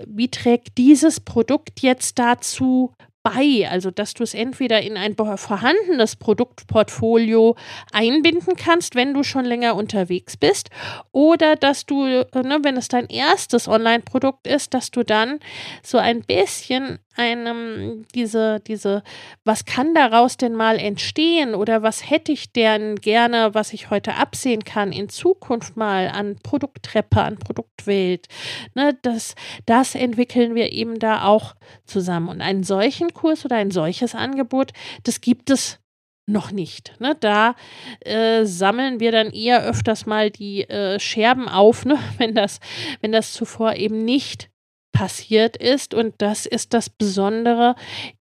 wie 0.08 0.30
trägt 0.30 0.78
dieses 0.78 1.20
Produkt 1.20 1.82
jetzt 1.82 2.20
dazu 2.20 2.94
bei, 3.24 3.68
also 3.70 3.92
dass 3.92 4.14
du 4.14 4.24
es 4.24 4.34
entweder 4.34 4.82
in 4.82 4.98
ein 4.98 5.16
vorhandenes 5.16 6.16
Produktportfolio 6.16 7.56
einbinden 7.92 8.56
kannst, 8.56 8.96
wenn 8.96 9.14
du 9.14 9.24
schon 9.24 9.46
länger 9.46 9.76
unterwegs 9.76 10.38
bist, 10.38 10.70
oder 11.12 11.56
dass 11.56 11.86
du, 11.86 12.06
äh, 12.06 12.26
ne, 12.44 12.60
wenn 12.64 12.78
es 12.78 12.88
dein 12.88 13.08
erstes 13.08 13.68
Online-Produkt 13.68 14.48
ist, 14.48 14.74
dass 14.74 14.92
du 14.92 15.04
dann 15.04 15.40
so 15.84 15.98
ein 15.98 16.22
bisschen 16.22 17.00
einem 17.16 18.06
diese, 18.16 18.62
diese, 18.62 19.04
was 19.44 19.66
kann 19.66 19.94
daraus 19.94 20.38
denn 20.38 20.54
mal 20.54 20.78
entstehen 20.78 21.56
oder 21.56 21.84
was 21.84 22.10
hätte 22.10 22.32
ich 22.32 22.54
denn 22.54 22.96
gerne, 22.96 23.54
was 23.54 23.74
ich 23.74 23.90
heute 23.90 24.16
absehen 24.16 24.64
kann, 24.64 24.92
in 24.92 25.10
Zukunft 25.10 25.76
mal 25.76 26.08
an 26.08 26.38
Produkttreppe, 26.42 27.22
an 27.22 27.38
Produktwelt. 27.38 28.28
Ne, 28.76 28.98
das, 29.02 29.36
das 29.66 29.96
entwickeln 29.96 30.56
wir 30.56 30.72
eben 30.72 31.00
da 31.00 31.26
auch 31.26 31.56
zusammen. 31.86 32.30
Und 32.30 32.42
einen 32.42 32.64
solchen 32.64 33.11
Kurs 33.12 33.46
oder 33.46 33.58
ein 33.58 33.72
solches 33.72 34.16
Angebot, 34.16 34.72
das 35.04 35.22
gibt 35.22 35.50
es 35.50 35.80
noch 36.28 36.52
nicht. 36.52 36.94
Ne? 37.00 37.16
Da 37.20 37.56
äh, 38.02 38.46
sammeln 38.46 39.00
wir 39.00 39.12
dann 39.12 39.32
eher 39.32 39.64
öfters 39.64 40.06
mal 40.06 40.30
die 40.32 40.64
äh, 40.70 41.00
Scherben 41.00 41.48
auf, 41.48 41.86
ne? 41.86 42.00
wenn, 42.18 42.36
das, 42.36 42.60
wenn 43.02 43.12
das 43.12 43.34
zuvor 43.34 43.76
eben 43.76 44.06
nicht 44.06 44.50
passiert 44.92 45.58
ist. 45.58 45.94
Und 45.94 46.16
das 46.20 46.46
ist 46.46 46.74
das 46.74 46.90
Besondere 46.90 47.76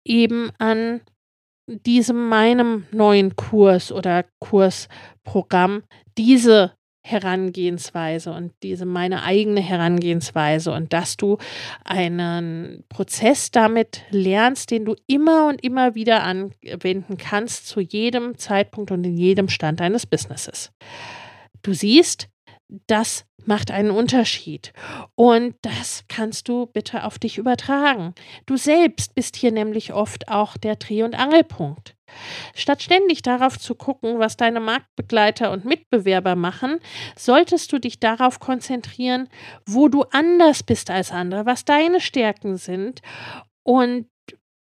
eben 0.06 0.52
an 0.58 1.02
diesem 1.68 2.28
meinem 2.30 2.86
neuen 2.92 3.36
Kurs 3.36 3.92
oder 3.92 4.26
Kursprogramm, 4.40 5.84
diese 6.18 6.74
Herangehensweise 7.02 8.32
und 8.32 8.54
diese 8.62 8.86
meine 8.86 9.24
eigene 9.24 9.62
Herangehensweise 9.62 10.72
und 10.72 10.92
dass 10.94 11.18
du 11.18 11.38
einen 11.86 12.84
Prozess 12.90 13.52
damit 13.52 14.04
lernst, 14.12 14.72
den 14.72 14.86
du 14.86 14.96
immer 15.08 15.48
und 15.48 15.64
immer 15.64 15.96
wieder 15.96 16.24
anwenden 16.24 17.18
kannst 17.18 17.68
zu 17.68 17.80
jedem 17.80 18.38
Zeitpunkt 18.38 18.92
und 18.92 19.04
in 19.06 19.18
jedem 19.18 19.48
Stand 19.50 19.80
deines 19.80 20.06
Businesses. 20.06 20.72
Du 21.62 21.74
siehst, 21.74 22.30
das 22.88 23.26
macht 23.46 23.72
einen 23.72 23.92
Unterschied. 23.92 24.74
Und 25.16 25.56
das 25.64 26.04
kannst 26.08 26.48
du 26.48 26.68
bitte 26.68 27.04
auf 27.04 27.18
dich 27.18 27.38
übertragen. 27.38 28.14
Du 28.46 28.58
selbst 28.58 29.16
bist 29.16 29.36
hier 29.36 29.52
nämlich 29.52 29.94
oft 29.94 30.30
auch 30.30 30.56
der 30.58 30.76
Dreh- 30.76 31.04
und 31.04 31.16
Angelpunkt. 31.16 31.96
Statt 32.56 32.84
ständig 32.84 33.22
darauf 33.22 33.58
zu 33.60 33.76
gucken, 33.76 34.20
was 34.20 34.38
deine 34.38 34.60
Marktbegleiter 34.60 35.52
und 35.52 35.66
Mitbewerber 35.66 36.36
machen, 36.36 36.80
solltest 37.18 37.72
du 37.72 37.80
dich 37.80 38.00
darauf 38.00 38.40
konzentrieren, 38.40 39.30
wo 39.66 39.88
du 39.88 40.04
anders 40.12 40.64
bist 40.64 40.90
als 40.90 41.12
andere, 41.12 41.46
was 41.46 41.66
deine 41.66 42.02
Stärken 42.02 42.58
sind 42.58 43.02
und 43.64 44.08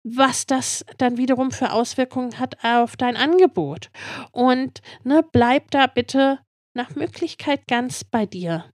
was 0.05 0.47
das 0.47 0.85
dann 0.97 1.17
wiederum 1.17 1.51
für 1.51 1.73
Auswirkungen 1.73 2.39
hat 2.39 2.65
auf 2.65 2.97
dein 2.97 3.17
Angebot. 3.17 3.91
Und 4.33 4.81
ne, 5.05 5.25
bleib 5.33 5.71
da 5.71 5.87
bitte 5.87 6.39
nach 6.75 6.95
Möglichkeit 6.95 7.67
ganz 7.67 8.05
bei 8.05 8.27
dir. 8.27 8.65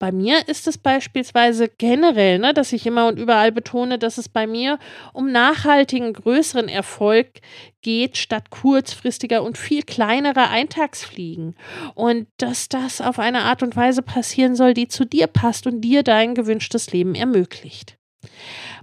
Bei 0.00 0.12
mir 0.12 0.46
ist 0.46 0.68
es 0.68 0.78
beispielsweise 0.78 1.68
generell, 1.68 2.38
ne, 2.38 2.54
dass 2.54 2.72
ich 2.72 2.86
immer 2.86 3.08
und 3.08 3.18
überall 3.18 3.50
betone, 3.50 3.98
dass 3.98 4.16
es 4.16 4.28
bei 4.28 4.46
mir 4.46 4.78
um 5.12 5.32
nachhaltigen, 5.32 6.12
größeren 6.12 6.68
Erfolg 6.68 7.40
geht, 7.82 8.16
statt 8.16 8.50
kurzfristiger 8.50 9.42
und 9.42 9.58
viel 9.58 9.82
kleinerer 9.82 10.50
Eintagsfliegen. 10.50 11.56
Und 11.96 12.28
dass 12.36 12.68
das 12.68 13.00
auf 13.00 13.18
eine 13.18 13.40
Art 13.42 13.64
und 13.64 13.74
Weise 13.74 14.02
passieren 14.02 14.54
soll, 14.54 14.72
die 14.72 14.86
zu 14.86 15.04
dir 15.04 15.26
passt 15.26 15.66
und 15.66 15.80
dir 15.80 16.04
dein 16.04 16.36
gewünschtes 16.36 16.92
Leben 16.92 17.16
ermöglicht. 17.16 17.98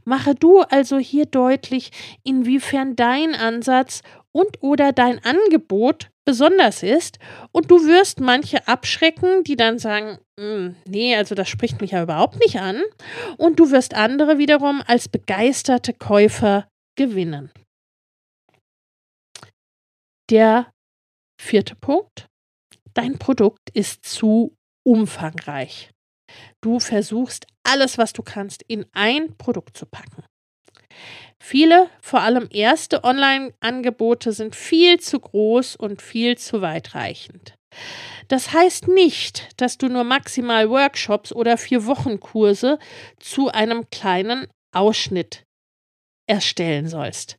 Mache 0.03 0.36
du 0.36 0.62
also 0.62 0.98
hier 0.98 1.25
deutlich, 1.25 1.91
inwiefern 2.24 2.95
dein 2.98 3.36
Ansatz 3.36 4.01
und 4.34 4.62
oder 4.62 4.91
dein 4.91 5.24
Angebot 5.24 6.10
besonders 6.25 6.84
ist 6.84 7.19
und 7.51 7.72
du 7.72 7.85
wirst 7.85 8.20
manche 8.20 8.68
abschrecken, 8.68 9.44
die 9.44 9.55
dann 9.55 9.79
sagen, 9.79 10.20
nee, 10.85 11.15
also 11.15 11.33
das 11.33 11.48
spricht 11.48 11.81
mich 11.81 11.91
ja 11.91 12.03
überhaupt 12.03 12.39
nicht 12.39 12.59
an 12.59 12.81
und 13.37 13.59
du 13.59 13.71
wirst 13.71 13.93
andere 13.93 14.37
wiederum 14.37 14.83
als 14.85 15.07
begeisterte 15.07 15.93
Käufer 15.93 16.67
gewinnen. 16.98 17.51
Der 20.29 20.71
vierte 21.41 21.75
Punkt. 21.75 22.27
Dein 22.93 23.19
Produkt 23.19 23.69
ist 23.74 24.05
zu 24.05 24.55
umfangreich. 24.85 25.91
Du 26.61 26.79
versuchst 26.79 27.48
alles, 27.63 27.98
was 27.98 28.13
du 28.13 28.24
kannst, 28.24 28.63
in 28.63 28.85
ein 28.93 29.37
Produkt 29.37 29.77
zu 29.77 29.85
packen. 29.85 30.24
Viele, 31.41 31.89
vor 32.01 32.21
allem 32.21 32.48
erste 32.51 33.03
Online-Angebote 33.03 34.31
sind 34.31 34.55
viel 34.55 35.00
zu 35.00 35.19
groß 35.19 35.75
und 35.75 36.01
viel 36.01 36.37
zu 36.37 36.61
weitreichend. 36.61 37.55
Das 38.27 38.53
heißt 38.53 38.88
nicht, 38.88 39.50
dass 39.57 39.77
du 39.77 39.88
nur 39.88 40.03
maximal 40.03 40.70
Workshops 40.70 41.31
oder 41.31 41.57
vier 41.57 41.85
Wochen 41.85 42.20
Kurse 42.20 42.79
zu 43.20 43.50
einem 43.50 43.90
kleinen 43.90 44.48
Ausschnitt 44.72 45.46
erstellen 46.27 46.88
sollst. 46.88 47.38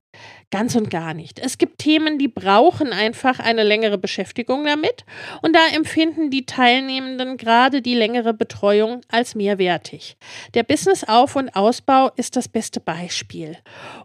Ganz 0.50 0.76
und 0.76 0.90
gar 0.90 1.12
nicht. 1.12 1.38
Es 1.38 1.58
gibt 1.58 1.78
Themen, 1.78 2.18
die 2.18 2.28
brauchen 2.28 2.92
einfach 2.92 3.40
eine 3.40 3.64
längere 3.64 3.98
Beschäftigung 3.98 4.64
damit 4.64 5.04
und 5.42 5.54
da 5.54 5.60
empfinden 5.74 6.30
die 6.30 6.46
Teilnehmenden 6.46 7.36
gerade 7.36 7.82
die 7.82 7.94
längere 7.94 8.32
Betreuung 8.32 9.00
als 9.08 9.34
mehrwertig. 9.34 10.16
Der 10.54 10.62
Business-Auf- 10.62 11.36
und 11.36 11.50
Ausbau 11.50 12.10
ist 12.16 12.36
das 12.36 12.48
beste 12.48 12.80
Beispiel. 12.80 13.58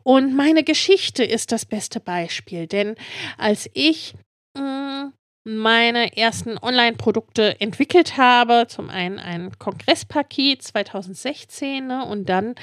Und 0.03 0.35
meine 0.35 0.63
Geschichte 0.63 1.23
ist 1.23 1.51
das 1.51 1.65
beste 1.65 1.99
Beispiel, 1.99 2.67
denn 2.67 2.95
als 3.37 3.69
ich 3.73 4.15
mh, 4.57 4.63
mm, 5.05 5.13
meine 5.43 6.15
ersten 6.15 6.59
Online-Produkte 6.59 7.59
entwickelt 7.59 8.17
habe. 8.17 8.65
Zum 8.67 8.91
einen 8.91 9.17
ein 9.17 9.49
Kongresspaket 9.57 10.61
2016 10.61 11.87
ne, 11.87 12.05
und 12.05 12.29
dann 12.29 12.53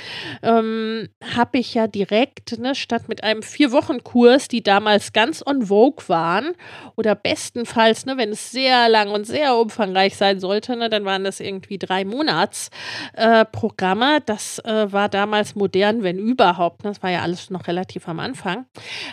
ähm, 0.43 1.09
habe 1.35 1.59
ich 1.59 1.75
ja 1.75 1.89
direkt 1.89 2.57
ne, 2.59 2.77
statt 2.77 3.09
mit 3.09 3.25
einem 3.25 3.43
Vier-Wochen-Kurs, 3.43 4.47
die 4.47 4.63
damals 4.63 5.13
ganz 5.13 5.43
on 5.45 5.67
vogue 5.67 6.09
waren 6.09 6.53
oder 6.95 7.17
bestenfalls, 7.17 8.07
ne, 8.07 8.17
wenn 8.17 8.31
es 8.31 8.53
sehr 8.53 8.89
lang 8.89 9.11
und 9.11 9.27
sehr 9.27 9.57
umfangreich 9.57 10.17
sein 10.17 10.39
sollte, 10.39 10.77
ne, 10.77 10.89
dann 10.89 11.05
waren 11.05 11.25
das 11.25 11.41
irgendwie 11.41 11.79
drei 11.79 12.05
Monats-Programme. 12.05 14.19
Äh, 14.19 14.21
das 14.25 14.61
äh, 14.61 14.93
war 14.93 15.09
damals 15.09 15.57
modern, 15.57 16.05
wenn 16.05 16.19
überhaupt. 16.19 16.85
Ne, 16.85 16.91
das 16.91 17.03
war 17.03 17.11
ja 17.11 17.23
alles 17.23 17.51
noch 17.51 17.67
relativ 17.67 18.07
am 18.07 18.21
Anfang. 18.21 18.67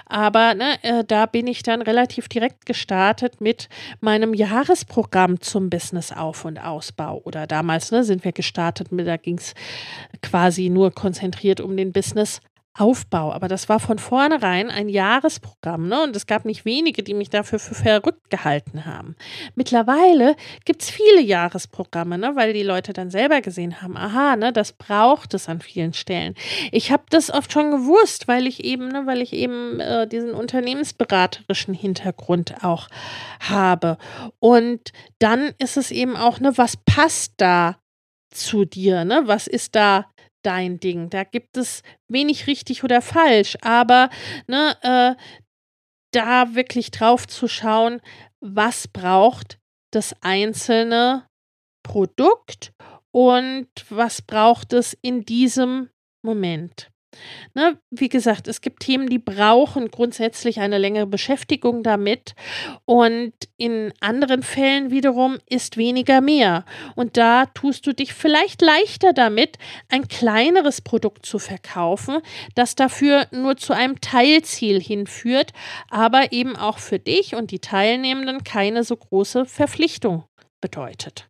Aber 0.05 0.53
ne, 0.53 0.75
äh, 0.83 1.03
da 1.03 1.25
bin 1.25 1.47
ich 1.47 1.63
dann 1.63 1.81
relativ 1.81 2.27
direkt 2.27 2.67
gestartet 2.67 3.41
mit 3.41 3.54
mit 3.55 3.69
meinem 4.01 4.33
Jahresprogramm 4.33 5.39
zum 5.39 5.69
Business-Auf- 5.69 6.43
und 6.43 6.57
Ausbau. 6.57 7.21
Oder 7.23 7.47
damals 7.47 7.91
ne, 7.91 8.03
sind 8.03 8.25
wir 8.25 8.33
gestartet, 8.33 8.89
da 8.91 9.17
ging 9.17 9.37
es 9.37 9.53
quasi 10.21 10.69
nur 10.69 10.91
konzentriert 10.91 11.61
um 11.61 11.77
den 11.77 11.93
Business 11.93 12.41
Aufbau. 12.77 13.31
Aber 13.31 13.47
das 13.47 13.69
war 13.69 13.79
von 13.79 13.99
vornherein 13.99 14.69
ein 14.69 14.89
Jahresprogramm, 14.89 15.87
ne? 15.87 16.03
Und 16.03 16.15
es 16.15 16.27
gab 16.27 16.43
nicht 16.43 16.65
wenige, 16.65 17.03
die 17.03 17.13
mich 17.13 17.29
dafür 17.29 17.57
für 17.57 17.73
verrückt 17.73 18.29
gehalten 18.29 18.85
haben. 18.85 19.15
Mittlerweile 19.55 20.35
gibt 20.65 20.81
es 20.81 20.89
viele 20.89 21.21
Jahresprogramme, 21.21 22.17
ne? 22.17 22.35
Weil 22.35 22.53
die 22.53 22.63
Leute 22.63 22.91
dann 22.91 23.09
selber 23.09 23.41
gesehen 23.41 23.81
haben, 23.81 23.95
aha, 23.95 24.35
ne, 24.35 24.51
das 24.51 24.73
braucht 24.73 25.33
es 25.33 25.47
an 25.47 25.61
vielen 25.61 25.93
Stellen. 25.93 26.35
Ich 26.71 26.91
habe 26.91 27.03
das 27.09 27.31
oft 27.31 27.51
schon 27.51 27.71
gewusst, 27.71 28.27
weil 28.27 28.45
ich 28.45 28.63
eben, 28.63 28.89
ne, 28.89 29.03
weil 29.05 29.21
ich 29.21 29.31
eben 29.31 29.79
äh, 29.79 30.07
diesen 30.07 30.31
unternehmensberaterischen 30.31 31.73
Hintergrund 31.73 32.63
auch 32.63 32.89
habe. 33.39 33.97
Und 34.39 34.91
dann 35.19 35.51
ist 35.59 35.77
es 35.77 35.91
eben 35.91 36.17
auch, 36.17 36.41
ne, 36.41 36.57
was 36.57 36.75
passt 36.77 37.33
da 37.37 37.77
zu 38.31 38.65
dir, 38.65 39.05
ne? 39.05 39.23
Was 39.25 39.47
ist 39.47 39.75
da 39.75 40.05
dein 40.45 40.79
Ding. 40.79 41.09
Da 41.09 41.23
gibt 41.23 41.57
es 41.57 41.81
wenig 42.07 42.47
richtig 42.47 42.83
oder 42.83 43.01
falsch, 43.01 43.57
aber 43.61 44.09
ne, 44.47 44.77
äh, 44.81 45.21
da 46.11 46.55
wirklich 46.55 46.91
drauf 46.91 47.27
zu 47.27 47.47
schauen, 47.47 48.01
was 48.39 48.87
braucht 48.87 49.59
das 49.91 50.15
einzelne 50.21 51.27
Produkt 51.83 52.73
und 53.11 53.67
was 53.89 54.21
braucht 54.21 54.73
es 54.73 54.97
in 55.01 55.25
diesem 55.25 55.89
Moment. 56.21 56.91
Ne, 57.53 57.77
wie 57.89 58.09
gesagt, 58.09 58.47
es 58.47 58.61
gibt 58.61 58.81
Themen, 58.81 59.09
die 59.09 59.19
brauchen 59.19 59.89
grundsätzlich 59.89 60.59
eine 60.59 60.77
längere 60.77 61.07
Beschäftigung 61.07 61.83
damit. 61.83 62.35
Und 62.85 63.33
in 63.57 63.93
anderen 63.99 64.43
Fällen 64.43 64.91
wiederum 64.91 65.37
ist 65.47 65.77
weniger 65.77 66.21
mehr. 66.21 66.65
Und 66.95 67.17
da 67.17 67.45
tust 67.47 67.87
du 67.87 67.93
dich 67.93 68.13
vielleicht 68.13 68.61
leichter 68.61 69.13
damit, 69.13 69.57
ein 69.89 70.07
kleineres 70.07 70.81
Produkt 70.81 71.25
zu 71.25 71.39
verkaufen, 71.39 72.19
das 72.55 72.75
dafür 72.75 73.27
nur 73.31 73.57
zu 73.57 73.73
einem 73.73 74.01
Teilziel 74.01 74.81
hinführt, 74.81 75.51
aber 75.89 76.31
eben 76.31 76.55
auch 76.55 76.79
für 76.79 76.99
dich 76.99 77.35
und 77.35 77.51
die 77.51 77.59
Teilnehmenden 77.59 78.43
keine 78.43 78.83
so 78.83 78.97
große 78.97 79.45
Verpflichtung 79.45 80.23
bedeutet. 80.61 81.29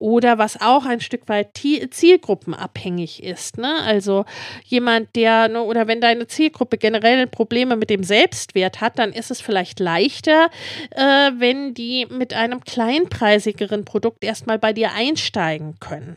Oder 0.00 0.38
was 0.38 0.60
auch 0.60 0.86
ein 0.86 1.00
Stück 1.00 1.28
weit 1.28 1.58
zielgruppenabhängig 1.58 3.22
ist. 3.22 3.58
Ne? 3.58 3.82
Also 3.82 4.24
jemand, 4.64 5.16
der, 5.16 5.48
ne, 5.48 5.62
oder 5.62 5.88
wenn 5.88 6.00
deine 6.00 6.28
Zielgruppe 6.28 6.78
generell 6.78 7.26
Probleme 7.26 7.74
mit 7.76 7.90
dem 7.90 8.04
Selbstwert 8.04 8.80
hat, 8.80 8.98
dann 9.00 9.12
ist 9.12 9.32
es 9.32 9.40
vielleicht 9.40 9.80
leichter, 9.80 10.50
äh, 10.92 11.32
wenn 11.38 11.74
die 11.74 12.06
mit 12.10 12.32
einem 12.32 12.62
kleinpreisigeren 12.62 13.84
Produkt 13.84 14.22
erstmal 14.22 14.60
bei 14.60 14.72
dir 14.72 14.92
einsteigen 14.92 15.80
können. 15.80 16.16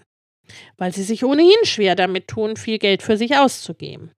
Weil 0.78 0.94
sie 0.94 1.04
sich 1.04 1.26
ohnehin 1.26 1.63
schwer 1.63 1.96
damit 1.96 2.28
tun, 2.28 2.58
viel 2.58 2.78
Geld 2.78 3.02
für 3.02 3.17
sich 3.17 3.38
auszugeben. 3.38 4.12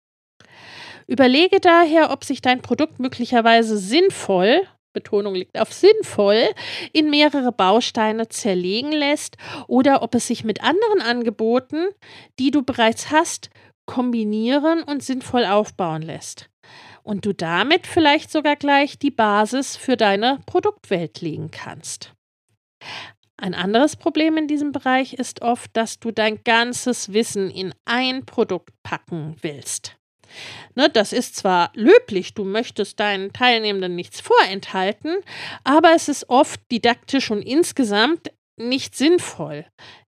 Überlege 1.07 1.59
daher, 1.59 2.11
ob 2.11 2.23
sich 2.23 2.41
dein 2.41 2.61
Produkt 2.61 2.99
möglicherweise 2.99 3.77
sinnvoll 3.77 4.61
Betonung 4.93 5.35
liegt 5.35 5.59
auf 5.59 5.73
sinnvoll, 5.73 6.49
in 6.93 7.09
mehrere 7.09 7.51
Bausteine 7.51 8.29
zerlegen 8.29 8.91
lässt 8.91 9.37
oder 9.67 10.01
ob 10.01 10.15
es 10.15 10.27
sich 10.27 10.43
mit 10.43 10.63
anderen 10.63 11.01
Angeboten, 11.01 11.87
die 12.39 12.51
du 12.51 12.63
bereits 12.63 13.11
hast, 13.11 13.49
kombinieren 13.85 14.83
und 14.83 15.03
sinnvoll 15.03 15.45
aufbauen 15.45 16.01
lässt. 16.01 16.49
Und 17.03 17.25
du 17.25 17.33
damit 17.33 17.85
vielleicht 17.85 18.31
sogar 18.31 18.55
gleich 18.55 18.97
die 18.97 19.11
Basis 19.11 19.75
für 19.75 19.97
deine 19.97 20.39
Produktwelt 20.45 21.19
legen 21.19 21.51
kannst. 21.51 22.13
Ein 23.35 23.55
anderes 23.55 23.97
Problem 23.97 24.37
in 24.37 24.47
diesem 24.47 24.71
Bereich 24.71 25.15
ist 25.15 25.41
oft, 25.41 25.75
dass 25.75 25.99
du 25.99 26.11
dein 26.11 26.43
ganzes 26.45 27.11
Wissen 27.11 27.49
in 27.49 27.73
ein 27.83 28.25
Produkt 28.25 28.71
packen 28.83 29.35
willst. 29.41 29.97
Ne, 30.75 30.89
das 30.89 31.13
ist 31.13 31.35
zwar 31.35 31.71
löblich, 31.75 32.33
du 32.33 32.43
möchtest 32.43 32.99
deinen 32.99 33.33
Teilnehmenden 33.33 33.95
nichts 33.95 34.21
vorenthalten, 34.21 35.17
aber 35.63 35.93
es 35.95 36.07
ist 36.07 36.29
oft 36.29 36.59
didaktisch 36.71 37.31
und 37.31 37.41
insgesamt 37.41 38.31
nicht 38.57 38.95
sinnvoll. 38.95 39.65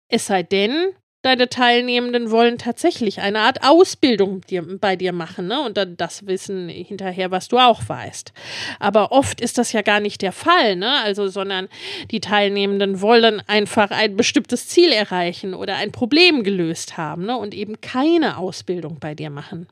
Es 0.07 0.27
sei 0.27 0.43
denn, 0.43 0.93
deine 1.23 1.49
Teilnehmenden 1.49 2.29
wollen 2.29 2.57
tatsächlich 2.57 3.21
eine 3.21 3.39
Art 3.39 3.63
Ausbildung 3.63 4.41
bei 4.79 4.95
dir 4.95 5.13
machen 5.13 5.47
ne? 5.47 5.61
und 5.61 5.77
dann 5.77 5.97
das 5.97 6.27
Wissen 6.27 6.69
hinterher, 6.69 7.31
was 7.31 7.47
du 7.47 7.57
auch 7.57 7.81
weißt. 7.87 8.33
Aber 8.79 9.11
oft 9.11 9.41
ist 9.41 9.57
das 9.57 9.71
ja 9.71 9.81
gar 9.81 10.01
nicht 10.01 10.21
der 10.21 10.33
Fall, 10.33 10.75
ne? 10.75 11.01
also, 11.01 11.27
sondern 11.29 11.69
die 12.11 12.19
Teilnehmenden 12.19 13.01
wollen 13.01 13.41
einfach 13.47 13.89
ein 13.89 14.15
bestimmtes 14.15 14.67
Ziel 14.67 14.91
erreichen 14.91 15.53
oder 15.53 15.77
ein 15.77 15.91
Problem 15.91 16.43
gelöst 16.43 16.97
haben 16.97 17.25
ne? 17.25 17.37
und 17.37 17.53
eben 17.55 17.79
keine 17.81 18.37
Ausbildung 18.37 18.99
bei 18.99 19.15
dir 19.15 19.29
machen. 19.29 19.67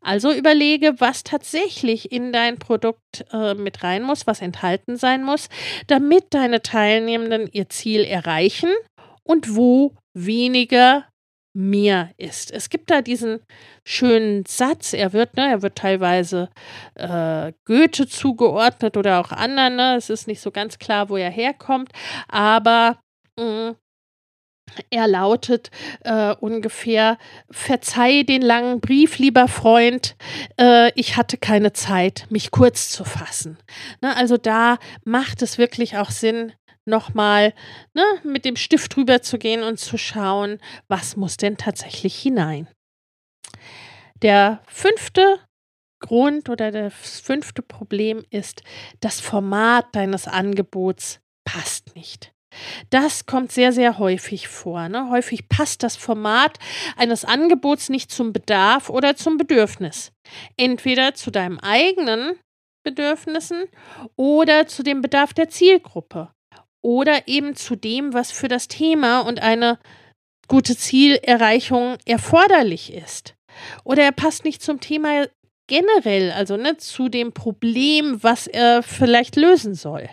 Also 0.00 0.32
überlege, 0.32 0.94
was 0.98 1.24
tatsächlich 1.24 2.12
in 2.12 2.32
dein 2.32 2.58
Produkt 2.58 3.24
äh, 3.32 3.54
mit 3.54 3.82
rein 3.82 4.02
muss, 4.02 4.26
was 4.26 4.40
enthalten 4.40 4.96
sein 4.96 5.24
muss, 5.24 5.48
damit 5.86 6.26
deine 6.30 6.62
Teilnehmenden 6.62 7.48
ihr 7.50 7.68
Ziel 7.68 8.02
erreichen 8.04 8.70
und 9.24 9.56
wo 9.56 9.94
weniger 10.14 11.04
mehr 11.54 12.12
ist. 12.18 12.52
Es 12.52 12.70
gibt 12.70 12.90
da 12.90 13.02
diesen 13.02 13.40
schönen 13.84 14.44
Satz, 14.46 14.92
er 14.92 15.12
wird, 15.12 15.36
ne, 15.36 15.48
er 15.50 15.62
wird 15.62 15.76
teilweise 15.76 16.50
äh, 16.94 17.52
Goethe 17.64 18.06
zugeordnet 18.06 18.96
oder 18.96 19.18
auch 19.18 19.32
anderen, 19.32 19.76
ne, 19.76 19.96
es 19.96 20.08
ist 20.08 20.28
nicht 20.28 20.40
so 20.40 20.50
ganz 20.50 20.78
klar, 20.78 21.08
wo 21.08 21.16
er 21.16 21.30
herkommt, 21.30 21.90
aber 22.28 22.98
mh, 23.36 23.70
mm, 23.70 23.76
er 24.90 25.06
lautet 25.08 25.70
äh, 26.00 26.34
ungefähr, 26.34 27.18
verzeih 27.50 28.22
den 28.22 28.42
langen 28.42 28.80
Brief, 28.80 29.18
lieber 29.18 29.48
Freund, 29.48 30.16
äh, 30.58 30.92
ich 30.94 31.16
hatte 31.16 31.36
keine 31.36 31.72
Zeit, 31.72 32.26
mich 32.30 32.50
kurz 32.50 32.90
zu 32.90 33.04
fassen. 33.04 33.58
Ne, 34.00 34.16
also 34.16 34.36
da 34.36 34.78
macht 35.04 35.42
es 35.42 35.58
wirklich 35.58 35.96
auch 35.98 36.10
Sinn, 36.10 36.52
nochmal 36.88 37.54
ne, 37.94 38.02
mit 38.24 38.44
dem 38.44 38.56
Stift 38.56 38.96
drüber 38.96 39.22
zu 39.22 39.38
gehen 39.38 39.62
und 39.62 39.78
zu 39.78 39.98
schauen, 39.98 40.58
was 40.88 41.16
muss 41.16 41.36
denn 41.36 41.56
tatsächlich 41.56 42.18
hinein. 42.18 42.66
Der 44.22 44.62
fünfte 44.66 45.38
Grund 46.00 46.48
oder 46.48 46.72
das 46.72 47.20
fünfte 47.20 47.62
Problem 47.62 48.24
ist, 48.30 48.62
das 49.00 49.20
Format 49.20 49.86
deines 49.94 50.26
Angebots 50.26 51.20
passt 51.44 51.94
nicht. 51.94 52.32
Das 52.90 53.26
kommt 53.26 53.52
sehr, 53.52 53.72
sehr 53.72 53.98
häufig 53.98 54.48
vor. 54.48 54.88
Ne? 54.88 55.10
Häufig 55.10 55.48
passt 55.48 55.82
das 55.82 55.96
Format 55.96 56.58
eines 56.96 57.24
Angebots 57.24 57.88
nicht 57.88 58.10
zum 58.10 58.32
Bedarf 58.32 58.88
oder 58.88 59.16
zum 59.16 59.36
Bedürfnis. 59.36 60.12
Entweder 60.56 61.14
zu 61.14 61.30
deinem 61.30 61.58
eigenen 61.58 62.38
Bedürfnissen 62.84 63.64
oder 64.16 64.66
zu 64.66 64.82
dem 64.82 65.02
Bedarf 65.02 65.34
der 65.34 65.48
Zielgruppe 65.48 66.30
oder 66.82 67.28
eben 67.28 67.54
zu 67.54 67.76
dem, 67.76 68.14
was 68.14 68.30
für 68.30 68.48
das 68.48 68.68
Thema 68.68 69.20
und 69.20 69.40
eine 69.40 69.78
gute 70.46 70.76
Zielerreichung 70.76 71.98
erforderlich 72.06 72.92
ist. 72.92 73.34
Oder 73.84 74.04
er 74.04 74.12
passt 74.12 74.44
nicht 74.44 74.62
zum 74.62 74.80
Thema 74.80 75.26
generell, 75.66 76.30
also 76.30 76.56
ne, 76.56 76.78
zu 76.78 77.08
dem 77.10 77.32
Problem, 77.32 78.22
was 78.22 78.46
er 78.46 78.82
vielleicht 78.82 79.36
lösen 79.36 79.74
soll 79.74 80.08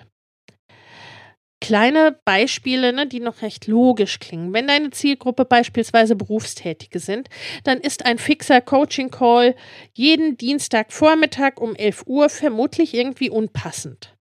kleine 1.65 2.15
Beispiele, 2.25 2.93
ne, 2.93 3.07
die 3.07 3.19
noch 3.19 3.41
recht 3.41 3.65
logisch 3.65 4.19
klingen. 4.19 4.53
Wenn 4.53 4.67
deine 4.67 4.91
Zielgruppe 4.91 5.45
beispielsweise 5.45 6.15
Berufstätige 6.15 6.99
sind, 6.99 7.27
dann 7.63 7.79
ist 7.79 8.05
ein 8.05 8.19
fixer 8.19 8.61
Coaching-Call 8.61 9.55
jeden 9.93 10.37
Dienstagvormittag 10.37 11.57
um 11.57 11.75
11 11.75 12.03
Uhr 12.05 12.29
vermutlich 12.29 12.93
irgendwie 12.93 13.31
unpassend. 13.31 14.15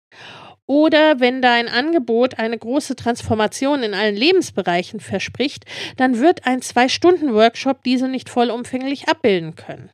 Oder 0.67 1.19
wenn 1.19 1.41
dein 1.41 1.69
Angebot 1.69 2.39
eine 2.39 2.59
große 2.59 2.95
Transformation 2.95 3.83
in 3.83 3.95
allen 3.95 4.17
Lebensbereichen 4.17 5.01
verspricht, 5.01 5.65
dann 5.97 6.21
wird 6.21 6.47
ein 6.47 6.61
Zwei-Stunden-Workshop 6.61 7.83
diese 7.85 8.07
nicht 8.07 8.29
vollumfänglich 8.29 9.09
abbilden 9.09 9.55
können. 9.55 9.91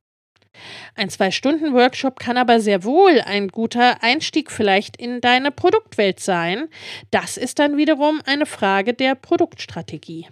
Ein 0.95 1.11
Zwei-Stunden-Workshop 1.11 2.19
kann 2.19 2.37
aber 2.37 2.61
sehr 2.61 2.85
wohl 2.85 3.21
ein 3.21 3.49
guter 3.49 4.03
Einstieg 4.03 4.51
vielleicht 4.51 4.97
in 4.97 5.21
deine 5.21 5.51
Produktwelt 5.51 6.21
sein. 6.21 6.69
Das 7.11 7.37
ist 7.37 7.59
dann 7.59 7.77
wiederum 7.77 8.21
eine 8.27 8.47
Frage 8.47 8.95
der 8.95 9.15
Produktstrategie. 9.15 10.29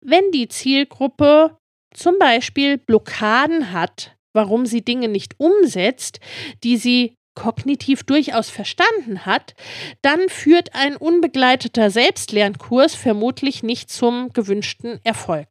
Wenn 0.00 0.30
die 0.32 0.48
Zielgruppe 0.48 1.56
zum 1.94 2.18
Beispiel 2.18 2.78
Blockaden 2.78 3.72
hat, 3.72 4.16
warum 4.34 4.66
sie 4.66 4.82
Dinge 4.82 5.08
nicht 5.08 5.34
umsetzt, 5.38 6.20
die 6.62 6.76
sie 6.76 7.14
kognitiv 7.38 8.02
durchaus 8.02 8.50
verstanden 8.50 9.24
hat, 9.24 9.54
dann 10.02 10.28
führt 10.28 10.74
ein 10.74 10.96
unbegleiteter 10.96 11.88
Selbstlernkurs 11.88 12.96
vermutlich 12.96 13.62
nicht 13.62 13.92
zum 13.92 14.32
gewünschten 14.32 14.98
Erfolg. 15.04 15.46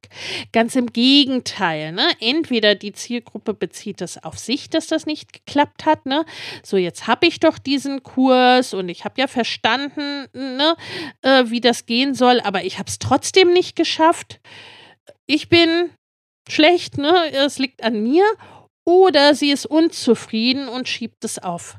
Ganz 0.51 0.75
im 0.75 0.87
Gegenteil, 0.87 1.93
ne? 1.93 2.05
entweder 2.19 2.75
die 2.75 2.91
Zielgruppe 2.91 3.53
bezieht 3.53 4.01
es 4.01 4.21
auf 4.21 4.37
sich, 4.37 4.69
dass 4.69 4.87
das 4.87 5.05
nicht 5.05 5.31
geklappt 5.31 5.85
hat, 5.85 6.05
ne? 6.05 6.25
so 6.61 6.75
jetzt 6.75 7.07
habe 7.07 7.25
ich 7.25 7.39
doch 7.39 7.57
diesen 7.57 8.03
Kurs 8.03 8.73
und 8.73 8.89
ich 8.89 9.05
habe 9.05 9.21
ja 9.21 9.27
verstanden, 9.27 10.27
ne? 10.33 10.75
Äh, 11.21 11.45
wie 11.47 11.61
das 11.61 11.85
gehen 11.85 12.13
soll, 12.13 12.41
aber 12.41 12.65
ich 12.65 12.79
habe 12.79 12.89
es 12.89 12.99
trotzdem 12.99 13.53
nicht 13.53 13.77
geschafft. 13.77 14.41
Ich 15.25 15.47
bin 15.47 15.91
schlecht, 16.49 16.97
ne? 16.97 17.31
Es 17.31 17.59
liegt 17.59 17.81
an 17.81 18.03
mir 18.03 18.25
oder 18.87 19.35
sie 19.35 19.51
ist 19.51 19.65
unzufrieden 19.65 20.69
und 20.69 20.87
schiebt 20.87 21.25
es 21.25 21.39
auf 21.39 21.75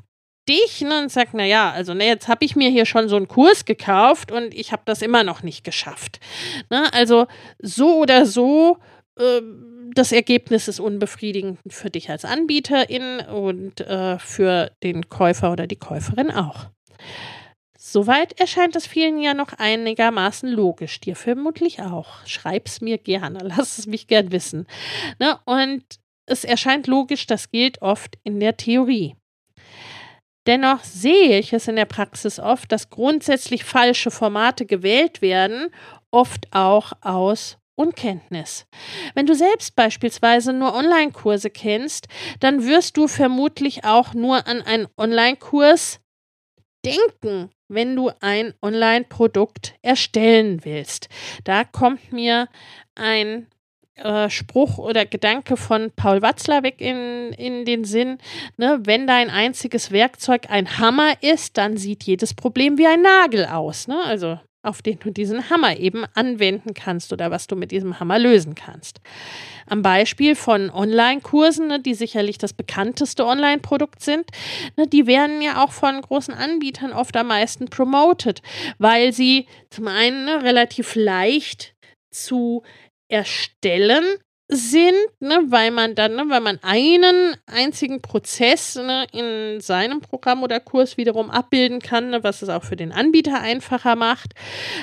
dich 0.47 0.81
ne, 0.81 1.01
und 1.01 1.11
sagt, 1.11 1.33
naja, 1.33 1.71
also 1.71 1.95
ne, 1.95 2.05
jetzt 2.05 2.27
habe 2.27 2.45
ich 2.45 2.55
mir 2.55 2.69
hier 2.69 2.85
schon 2.85 3.09
so 3.09 3.15
einen 3.15 3.27
Kurs 3.27 3.65
gekauft 3.65 4.31
und 4.31 4.53
ich 4.53 4.71
habe 4.71 4.83
das 4.85 5.01
immer 5.01 5.23
noch 5.23 5.41
nicht 5.41 5.63
geschafft. 5.63 6.19
Ne, 6.69 6.93
also 6.93 7.25
so 7.57 7.97
oder 7.97 8.27
so, 8.27 8.77
äh, 9.17 9.41
das 9.95 10.11
Ergebnis 10.11 10.67
ist 10.67 10.79
unbefriedigend 10.79 11.57
für 11.69 11.89
dich 11.89 12.11
als 12.11 12.25
Anbieterin 12.25 13.21
und 13.21 13.81
äh, 13.81 14.19
für 14.19 14.71
den 14.83 15.09
Käufer 15.09 15.51
oder 15.51 15.65
die 15.65 15.77
Käuferin 15.77 16.29
auch. 16.29 16.67
Soweit 17.75 18.39
erscheint 18.39 18.75
es 18.75 18.85
vielen 18.85 19.19
ja 19.19 19.33
noch 19.33 19.53
einigermaßen 19.53 20.47
logisch. 20.47 20.99
Dir 20.99 21.15
vermutlich 21.15 21.81
auch. 21.81 22.23
Schreib's 22.27 22.81
mir 22.81 22.99
gerne, 22.99 23.39
lass 23.57 23.79
es 23.79 23.87
mich 23.87 24.05
gern 24.05 24.31
wissen. 24.31 24.67
Ne? 25.17 25.39
Und 25.45 25.83
es 26.29 26.43
erscheint 26.43 26.87
logisch, 26.87 27.27
das 27.27 27.51
gilt 27.51 27.81
oft 27.81 28.17
in 28.23 28.39
der 28.39 28.57
Theorie. 28.57 29.15
Dennoch 30.47 30.83
sehe 30.83 31.37
ich 31.37 31.53
es 31.53 31.67
in 31.67 31.75
der 31.75 31.85
Praxis 31.85 32.39
oft, 32.39 32.71
dass 32.71 32.89
grundsätzlich 32.89 33.63
falsche 33.63 34.09
Formate 34.09 34.65
gewählt 34.65 35.21
werden, 35.21 35.69
oft 36.11 36.47
auch 36.51 36.93
aus 37.01 37.57
Unkenntnis. 37.75 38.65
Wenn 39.13 39.25
du 39.25 39.35
selbst 39.35 39.75
beispielsweise 39.75 40.51
nur 40.51 40.73
Online-Kurse 40.73 41.49
kennst, 41.49 42.07
dann 42.39 42.65
wirst 42.65 42.97
du 42.97 43.07
vermutlich 43.07 43.85
auch 43.85 44.13
nur 44.13 44.47
an 44.47 44.61
einen 44.61 44.87
Online-Kurs 44.97 45.99
denken, 46.85 47.51
wenn 47.67 47.95
du 47.95 48.11
ein 48.19 48.53
Online-Produkt 48.61 49.75
erstellen 49.81 50.65
willst. 50.65 51.09
Da 51.43 51.63
kommt 51.63 52.11
mir 52.11 52.49
ein 52.95 53.47
äh, 54.03 54.29
Spruch 54.29 54.77
oder 54.77 55.05
Gedanke 55.05 55.57
von 55.57 55.91
Paul 55.95 56.21
Watzlawick 56.21 56.81
in, 56.81 57.33
in 57.33 57.65
den 57.65 57.83
Sinn, 57.83 58.17
ne, 58.57 58.79
wenn 58.83 59.07
dein 59.07 59.29
einziges 59.29 59.91
Werkzeug 59.91 60.49
ein 60.49 60.77
Hammer 60.77 61.13
ist, 61.21 61.57
dann 61.57 61.77
sieht 61.77 62.03
jedes 62.03 62.33
Problem 62.33 62.77
wie 62.77 62.87
ein 62.87 63.01
Nagel 63.01 63.45
aus. 63.45 63.87
Ne? 63.87 64.01
Also 64.03 64.39
auf 64.61 64.81
den 64.81 64.99
du 64.99 65.09
diesen 65.09 65.49
Hammer 65.49 65.77
eben 65.77 66.05
anwenden 66.15 66.73
kannst 66.73 67.13
oder 67.13 67.31
was 67.31 67.47
du 67.47 67.55
mit 67.55 67.71
diesem 67.71 67.99
Hammer 67.99 68.19
lösen 68.19 68.55
kannst. 68.55 68.99
Am 69.67 69.81
Beispiel 69.81 70.35
von 70.35 70.69
Online-Kursen, 70.69 71.67
ne, 71.67 71.79
die 71.79 71.93
sicherlich 71.93 72.37
das 72.37 72.53
bekannteste 72.53 73.25
Online-Produkt 73.25 74.01
sind, 74.01 74.25
ne, 74.75 74.85
die 74.85 75.07
werden 75.07 75.41
ja 75.41 75.63
auch 75.63 75.71
von 75.71 76.01
großen 76.01 76.33
Anbietern 76.33 76.91
oft 76.91 77.15
am 77.15 77.27
meisten 77.27 77.69
promoted, 77.69 78.41
weil 78.79 79.13
sie 79.13 79.47
zum 79.69 79.87
einen 79.87 80.25
ne, 80.25 80.43
relativ 80.43 80.95
leicht 80.95 81.73
zu 82.11 82.63
erstellen 83.09 84.05
sind, 84.51 84.95
ne, 85.19 85.43
weil 85.49 85.69
man 85.69 85.93
dann, 85.93 86.15
ne, 86.15 86.25
weil 86.27 86.41
man 86.41 86.57
einen 86.63 87.35
einzigen 87.45 88.01
Prozess 88.01 88.75
ne, 88.75 89.05
in 89.11 89.61
seinem 89.61 90.01
Programm 90.01 90.41
oder 90.41 90.59
Kurs 90.59 90.97
wiederum 90.97 91.29
abbilden 91.29 91.79
kann, 91.79 92.09
ne, 92.09 92.23
was 92.23 92.41
es 92.41 92.49
auch 92.49 92.63
für 92.63 92.75
den 92.75 92.91
Anbieter 92.91 93.39
einfacher 93.39 93.95
macht. 93.95 94.33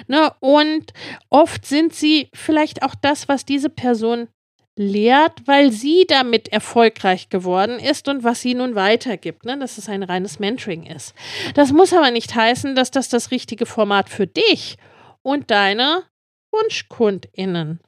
Ne, 0.06 0.32
und 0.38 0.92
oft 1.30 1.66
sind 1.66 1.94
sie 1.94 2.30
vielleicht 2.32 2.84
auch 2.84 2.94
das, 2.94 3.28
was 3.28 3.44
diese 3.44 3.68
Person 3.68 4.28
lehrt, 4.76 5.46
weil 5.46 5.72
sie 5.72 6.04
damit 6.06 6.48
erfolgreich 6.48 7.28
geworden 7.28 7.80
ist 7.80 8.08
und 8.08 8.22
was 8.22 8.42
sie 8.42 8.54
nun 8.54 8.76
weitergibt, 8.76 9.44
ne, 9.44 9.58
dass 9.58 9.78
es 9.78 9.88
ein 9.88 10.04
reines 10.04 10.38
Mentoring 10.38 10.84
ist. 10.84 11.12
Das 11.54 11.72
muss 11.72 11.92
aber 11.92 12.12
nicht 12.12 12.36
heißen, 12.36 12.76
dass 12.76 12.92
das 12.92 13.08
das 13.08 13.32
richtige 13.32 13.66
Format 13.66 14.10
für 14.10 14.28
dich 14.28 14.76
und 15.22 15.50
deine 15.50 16.04
WunschkundInnen 16.52 17.80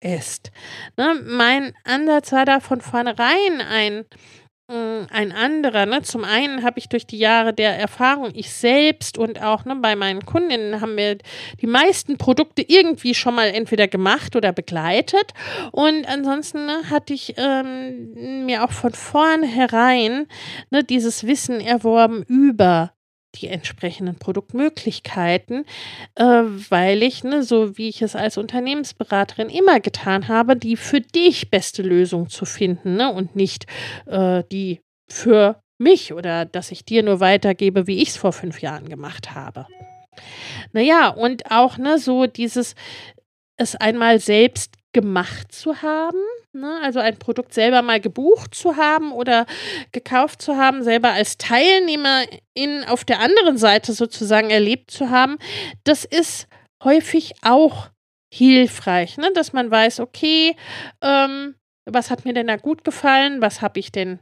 ist. 0.00 0.50
Ne, 0.96 1.20
mein 1.24 1.74
Ansatz 1.84 2.32
war 2.32 2.44
da 2.44 2.60
von 2.60 2.80
vornherein 2.80 3.60
ein, 3.60 4.04
mm, 4.68 5.06
ein 5.10 5.32
anderer. 5.32 5.86
Ne? 5.86 6.02
Zum 6.02 6.24
einen 6.24 6.62
habe 6.62 6.78
ich 6.78 6.88
durch 6.88 7.06
die 7.06 7.18
Jahre 7.18 7.52
der 7.52 7.78
Erfahrung, 7.78 8.30
ich 8.34 8.52
selbst 8.52 9.18
und 9.18 9.42
auch 9.42 9.64
ne, 9.64 9.76
bei 9.76 9.96
meinen 9.96 10.24
Kundinnen 10.24 10.80
haben 10.80 10.96
wir 10.96 11.18
die 11.60 11.66
meisten 11.66 12.18
Produkte 12.18 12.62
irgendwie 12.62 13.14
schon 13.14 13.34
mal 13.34 13.48
entweder 13.48 13.88
gemacht 13.88 14.36
oder 14.36 14.52
begleitet. 14.52 15.32
Und 15.72 16.06
ansonsten 16.06 16.66
ne, 16.66 16.82
hatte 16.90 17.14
ich 17.14 17.34
ähm, 17.36 18.44
mir 18.46 18.64
auch 18.64 18.72
von 18.72 18.92
vornherein 18.92 20.26
ne, 20.70 20.84
dieses 20.84 21.26
Wissen 21.26 21.60
erworben 21.60 22.22
über 22.28 22.92
die 23.34 23.48
entsprechenden 23.48 24.16
Produktmöglichkeiten, 24.16 25.64
äh, 26.14 26.24
weil 26.24 27.02
ich, 27.02 27.24
ne, 27.24 27.42
so 27.42 27.76
wie 27.76 27.88
ich 27.88 28.02
es 28.02 28.16
als 28.16 28.38
Unternehmensberaterin 28.38 29.50
immer 29.50 29.80
getan 29.80 30.28
habe, 30.28 30.56
die 30.56 30.76
für 30.76 31.00
dich 31.00 31.50
beste 31.50 31.82
Lösung 31.82 32.28
zu 32.28 32.44
finden 32.44 32.96
ne, 32.96 33.12
und 33.12 33.36
nicht 33.36 33.66
äh, 34.06 34.42
die 34.50 34.80
für 35.10 35.60
mich 35.78 36.12
oder 36.12 36.44
dass 36.44 36.72
ich 36.72 36.84
dir 36.84 37.02
nur 37.02 37.20
weitergebe, 37.20 37.86
wie 37.86 38.02
ich 38.02 38.10
es 38.10 38.16
vor 38.16 38.32
fünf 38.32 38.60
Jahren 38.60 38.88
gemacht 38.88 39.34
habe. 39.34 39.66
Naja, 40.72 41.08
und 41.08 41.50
auch 41.50 41.78
ne, 41.78 41.98
so 41.98 42.26
dieses 42.26 42.74
es 43.58 43.74
einmal 43.76 44.20
selbst 44.20 44.77
gemacht 44.92 45.52
zu 45.52 45.82
haben, 45.82 46.18
ne? 46.52 46.80
also 46.82 46.98
ein 47.00 47.18
Produkt 47.18 47.52
selber 47.52 47.82
mal 47.82 48.00
gebucht 48.00 48.54
zu 48.54 48.76
haben 48.76 49.12
oder 49.12 49.46
gekauft 49.92 50.40
zu 50.40 50.56
haben, 50.56 50.82
selber 50.82 51.10
als 51.10 51.36
Teilnehmer 51.36 52.22
in, 52.54 52.84
auf 52.84 53.04
der 53.04 53.20
anderen 53.20 53.58
Seite 53.58 53.92
sozusagen 53.92 54.50
erlebt 54.50 54.90
zu 54.90 55.10
haben, 55.10 55.38
das 55.84 56.04
ist 56.04 56.48
häufig 56.82 57.34
auch 57.42 57.90
hilfreich, 58.32 59.18
ne? 59.18 59.30
dass 59.34 59.52
man 59.52 59.70
weiß, 59.70 60.00
okay, 60.00 60.56
ähm, 61.02 61.54
was 61.84 62.10
hat 62.10 62.24
mir 62.24 62.34
denn 62.34 62.46
da 62.46 62.56
gut 62.56 62.84
gefallen, 62.84 63.40
was 63.40 63.62
habe 63.62 63.80
ich 63.80 63.92
denn 63.92 64.20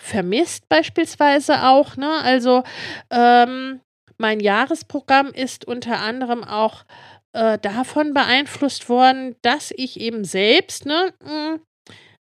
vermisst 0.00 0.68
beispielsweise 0.68 1.64
auch, 1.64 1.96
ne? 1.96 2.22
Also 2.22 2.62
ähm, 3.10 3.80
mein 4.16 4.40
Jahresprogramm 4.40 5.28
ist 5.28 5.64
unter 5.66 5.98
anderem 6.00 6.44
auch 6.44 6.84
äh, 7.32 7.58
davon 7.58 8.14
beeinflusst 8.14 8.88
worden, 8.88 9.36
dass 9.42 9.72
ich 9.76 10.00
eben 10.00 10.24
selbst 10.24 10.86
ne, 10.86 11.12
hm, 11.22 11.60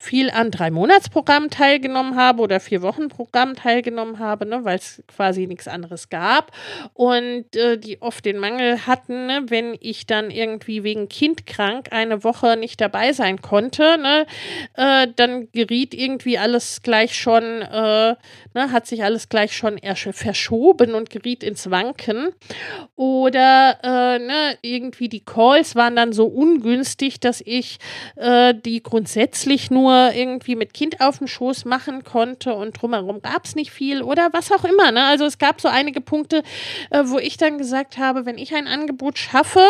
viel 0.07 0.31
an 0.31 0.51
drei 0.53 0.71
Monatsprogrammen 0.71 1.51
teilgenommen 1.51 2.17
habe 2.17 2.41
oder 2.41 2.61
vier 2.61 2.81
Wochen 2.81 3.09
Programm 3.09 3.57
teilgenommen 3.57 4.21
habe, 4.21 4.47
ne, 4.47 4.65
weil 4.65 4.79
es 4.79 5.03
quasi 5.09 5.47
nichts 5.47 5.67
anderes 5.67 6.09
gab. 6.09 6.53
Und 6.95 7.57
äh, 7.57 7.77
die 7.77 8.01
oft 8.01 8.25
den 8.25 8.39
Mangel 8.39 8.87
hatten, 8.87 9.27
ne, 9.27 9.45
wenn 9.49 9.77
ich 9.81 10.07
dann 10.07 10.31
irgendwie 10.31 10.85
wegen 10.85 11.09
Kind 11.09 11.47
krank 11.47 11.89
eine 11.91 12.23
Woche 12.23 12.57
nicht 12.57 12.81
dabei 12.81 13.13
sein 13.13 13.43
konnte, 13.43 13.99
ne, 13.99 14.27
äh, 14.75 15.09
dann 15.17 15.49
geriet 15.53 15.93
irgendwie 15.93 16.39
alles 16.39 16.83
gleich 16.83 17.19
schon, 17.19 17.63
äh, 17.63 18.15
ne, 18.55 18.73
hat 18.73 18.87
sich 18.87 19.03
alles 19.03 19.29
gleich 19.29 19.57
schon 19.57 19.81
verschoben 20.13 20.95
und 20.95 21.11
geriet 21.11 21.43
ins 21.43 21.69
Wanken. 21.71 22.29
Oder 22.95 23.79
äh, 23.83 24.19
ne, 24.21 24.57
irgendwie 24.63 25.09
die 25.09 25.25
Calls 25.25 25.75
waren 25.75 25.97
dann 25.97 26.13
so 26.13 26.27
ungünstig, 26.27 27.19
dass 27.19 27.43
ich 27.45 27.79
äh, 28.15 28.55
die 28.55 28.83
grundsätzlich 28.85 29.71
nur 29.71 29.96
nur 29.97 30.15
irgendwie 30.15 30.57
mit 30.57 30.75
Kind 30.75 31.01
auf 31.01 31.19
dem 31.19 31.27
Schoß 31.27 31.65
machen 31.65 32.05
konnte 32.05 32.55
und 32.55 32.81
drumherum 32.81 33.23
gab 33.23 33.45
es 33.45 33.55
nicht 33.55 33.71
viel 33.71 34.03
oder 34.03 34.29
was 34.33 34.53
auch 34.53 34.65
immer. 34.65 34.93
Ne? 34.93 35.05
Also 35.05 35.25
es 35.25 35.39
gab 35.39 35.61
so 35.61 35.69
einige 35.69 36.01
Punkte, 36.01 36.43
äh, 36.91 37.03
wo 37.07 37.19
ich 37.19 37.37
dann 37.37 37.59
gesagt 37.59 37.99
habe, 37.99 38.27
wenn 38.27 38.39
ich 38.39 38.55
ein 38.55 38.67
Angebot 38.67 39.19
schaffe, 39.19 39.67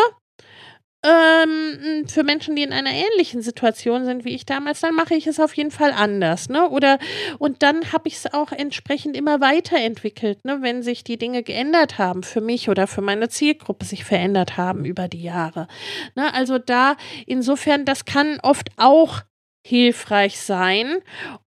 ähm, 1.03 2.07
für 2.07 2.23
Menschen, 2.23 2.55
die 2.55 2.63
in 2.63 2.73
einer 2.73 2.89
ähnlichen 2.91 3.41
Situation 3.43 4.03
sind 4.03 4.25
wie 4.25 4.33
ich 4.33 4.45
damals, 4.47 4.81
dann 4.81 4.95
mache 4.95 5.13
ich 5.13 5.27
es 5.27 5.39
auf 5.39 5.55
jeden 5.55 5.69
Fall 5.69 5.91
anders, 5.91 6.49
ne? 6.49 6.67
Oder 6.69 6.97
und 7.37 7.61
dann 7.61 7.93
habe 7.93 8.07
ich 8.07 8.15
es 8.15 8.33
auch 8.33 8.51
entsprechend 8.51 9.15
immer 9.15 9.39
weiterentwickelt, 9.39 10.43
ne? 10.43 10.57
Wenn 10.61 10.81
sich 10.81 11.03
die 11.03 11.17
Dinge 11.17 11.43
geändert 11.43 11.99
haben 11.99 12.23
für 12.23 12.41
mich 12.41 12.67
oder 12.67 12.87
für 12.87 13.01
meine 13.01 13.29
Zielgruppe 13.29 13.85
sich 13.85 14.05
verändert 14.05 14.57
haben 14.57 14.85
über 14.85 15.07
die 15.07 15.21
Jahre. 15.21 15.67
Ne? 16.15 16.33
Also 16.33 16.57
da 16.57 16.95
insofern, 17.27 17.85
das 17.85 18.05
kann 18.05 18.39
oft 18.41 18.69
auch 18.77 19.21
hilfreich 19.67 20.39
sein. 20.39 20.99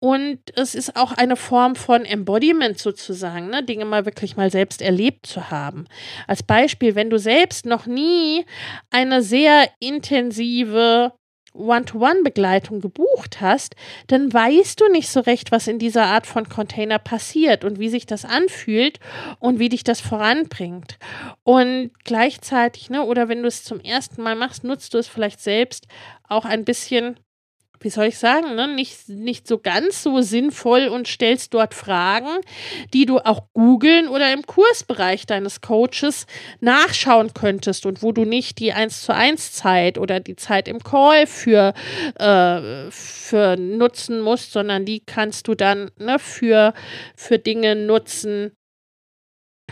Und 0.01 0.41
es 0.57 0.75
ist 0.75 0.97
auch 0.97 1.13
eine 1.13 1.37
Form 1.37 1.77
von 1.77 2.05
Embodiment 2.05 2.79
sozusagen, 2.79 3.49
ne? 3.49 3.63
Dinge 3.63 3.85
mal 3.85 4.05
wirklich 4.05 4.37
mal 4.37 4.51
selbst 4.51 4.83
erlebt 4.83 5.27
zu 5.27 5.51
haben. 5.51 5.87
Als 6.27 6.43
Beispiel, 6.43 6.95
wenn 6.95 7.11
du 7.11 7.19
selbst 7.19 7.65
noch 7.67 7.87
nie 7.87 8.45
eine 8.91 9.23
sehr 9.23 9.69
intensive 9.81 11.13
One-to-One-Begleitung 11.55 12.81
gebucht 12.81 13.41
hast, 13.41 13.75
dann 14.07 14.33
weißt 14.33 14.81
du 14.81 14.89
nicht 14.91 15.09
so 15.09 15.21
recht, 15.21 15.51
was 15.51 15.67
in 15.67 15.79
dieser 15.79 16.07
Art 16.07 16.27
von 16.27 16.49
Container 16.49 16.99
passiert 16.99 17.65
und 17.65 17.79
wie 17.79 17.89
sich 17.89 18.07
das 18.07 18.25
anfühlt 18.25 19.01
und 19.39 19.59
wie 19.59 19.69
dich 19.69 19.85
das 19.85 20.01
voranbringt. 20.01 20.99
Und 21.45 21.91
gleichzeitig, 22.05 22.91
ne, 22.91 23.05
oder 23.05 23.29
wenn 23.29 23.43
du 23.43 23.49
es 23.49 23.65
zum 23.65 23.81
ersten 23.81 24.23
Mal 24.23 24.37
machst, 24.37 24.65
nutzt 24.65 24.95
du 24.95 24.99
es 24.99 25.09
vielleicht 25.09 25.41
selbst 25.41 25.87
auch 26.29 26.45
ein 26.45 26.65
bisschen 26.65 27.19
wie 27.81 27.91
soll 27.91 28.07
ich 28.07 28.19
sagen, 28.19 28.55
ne? 28.55 28.69
nicht, 28.69 29.09
nicht 29.09 29.47
so 29.47 29.59
ganz 29.59 30.03
so 30.03 30.21
sinnvoll 30.21 30.89
und 30.89 31.09
stellst 31.09 31.55
dort 31.55 31.75
Fragen, 31.75 32.41
die 32.93 33.07
du 33.07 33.19
auch 33.19 33.45
googeln 33.53 34.09
oder 34.09 34.33
im 34.33 34.45
Kursbereich 34.45 35.27
deines 35.27 35.61
Coaches 35.61 36.27
nachschauen 36.61 37.33
könntest 37.35 37.87
und 37.87 38.03
wo 38.03 38.13
du 38.13 38.25
nicht 38.25 38.59
die 38.59 38.73
1 38.73 39.03
zu 39.03 39.15
1 39.15 39.53
Zeit 39.53 39.99
oder 39.99 40.21
die 40.21 40.37
Zeit 40.37 40.69
im 40.69 40.83
Call 40.83 41.27
für, 41.27 41.75
äh, 42.19 42.91
für 42.91 43.57
nutzen 43.57 44.21
musst, 44.21 44.53
sondern 44.53 44.85
die 44.85 45.01
kannst 45.01 45.49
du 45.49 45.55
dann 45.55 45.91
ne, 45.99 46.19
für, 46.19 46.75
für 47.17 47.39
Dinge 47.39 47.77
nutzen, 47.77 48.53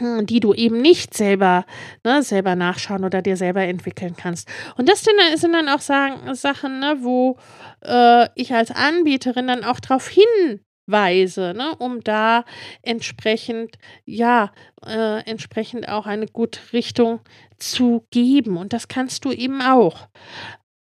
die 0.00 0.40
du 0.40 0.54
eben 0.54 0.80
nicht 0.80 1.14
selber, 1.14 1.64
ne, 2.04 2.22
selber 2.22 2.54
nachschauen 2.56 3.04
oder 3.04 3.22
dir 3.22 3.36
selber 3.36 3.62
entwickeln 3.62 4.14
kannst. 4.16 4.48
Und 4.76 4.88
das 4.88 5.02
sind 5.02 5.52
dann 5.52 5.68
auch 5.68 5.80
sagen, 5.80 6.34
Sachen, 6.34 6.80
ne, 6.80 6.98
wo 7.00 7.38
äh, 7.84 8.28
ich 8.34 8.54
als 8.54 8.70
Anbieterin 8.70 9.46
dann 9.46 9.64
auch 9.64 9.80
darauf 9.80 10.08
hinweise, 10.08 11.54
ne, 11.56 11.74
um 11.78 12.02
da 12.02 12.44
entsprechend, 12.82 13.76
ja, 14.04 14.52
äh, 14.84 15.20
entsprechend 15.28 15.88
auch 15.88 16.06
eine 16.06 16.26
gute 16.26 16.60
Richtung 16.72 17.20
zu 17.58 18.06
geben. 18.10 18.56
Und 18.56 18.72
das 18.72 18.88
kannst 18.88 19.24
du 19.24 19.32
eben 19.32 19.62
auch. 19.62 20.08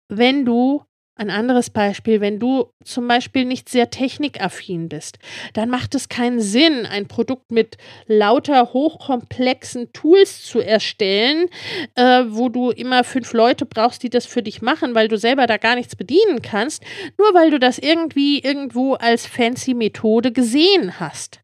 Wenn 0.10 0.46
du 0.46 0.84
ein 1.16 1.30
anderes 1.30 1.70
Beispiel, 1.70 2.22
wenn 2.22 2.40
du 2.40 2.72
zum 2.84 3.08
Beispiel 3.08 3.46
nicht 3.46 3.70
sehr 3.70 3.90
technikaffin 3.90 4.90
bist, 4.90 5.20
dann 5.54 5.70
macht 5.70 5.94
es 5.94 6.10
keinen 6.10 6.40
Sinn, 6.40 6.86
ein 6.86 7.08
Produkt 7.08 7.52
mit 7.52 7.78
lauter 8.08 8.74
hochkomplexen 8.74 9.92
Tools 9.94 10.44
zu 10.44 10.60
erstellen, 10.60 11.48
äh, 11.96 12.24
wo 12.28 12.50
du 12.50 12.72
immer 12.72 13.04
fünf 13.04 13.34
Leute 13.34 13.66
brauchst, 13.66 14.04
die 14.04 14.10
das 14.10 14.26
für 14.26 14.42
dich 14.42 14.62
machen, 14.62 14.96
weil 14.96 15.10
du 15.10 15.18
selber 15.18 15.48
da 15.48 15.58
gar 15.58 15.76
nichts 15.76 15.96
bedienen 15.96 16.42
kannst, 16.42 16.84
nur 17.18 17.34
weil 17.34 17.52
du 17.52 17.60
das 17.60 17.78
irgendwie 17.78 18.40
irgendwo 18.40 18.94
als 18.94 19.26
fancy 19.26 19.74
Methode 19.74 20.32
gesehen 20.32 21.00
hast. 21.00 21.42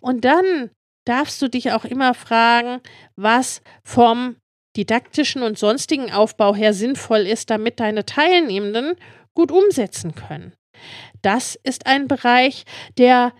Und 0.00 0.24
dann 0.24 0.70
darfst 1.04 1.40
du 1.42 1.48
dich 1.48 1.72
auch 1.72 1.84
immer 1.84 2.14
fragen, 2.14 2.80
was 3.16 3.62
vom 3.82 4.36
didaktischen 4.76 5.42
und 5.42 5.58
sonstigen 5.58 6.12
Aufbau 6.12 6.54
her 6.54 6.72
sinnvoll 6.72 7.20
ist, 7.20 7.50
damit 7.50 7.80
deine 7.80 8.06
Teilnehmenden 8.06 8.94
gut 9.34 9.50
umsetzen 9.50 10.14
können. 10.14 10.54
Das 11.22 11.56
ist 11.62 11.86
ein 11.86 12.08
Bereich, 12.08 12.64
der 12.96 13.32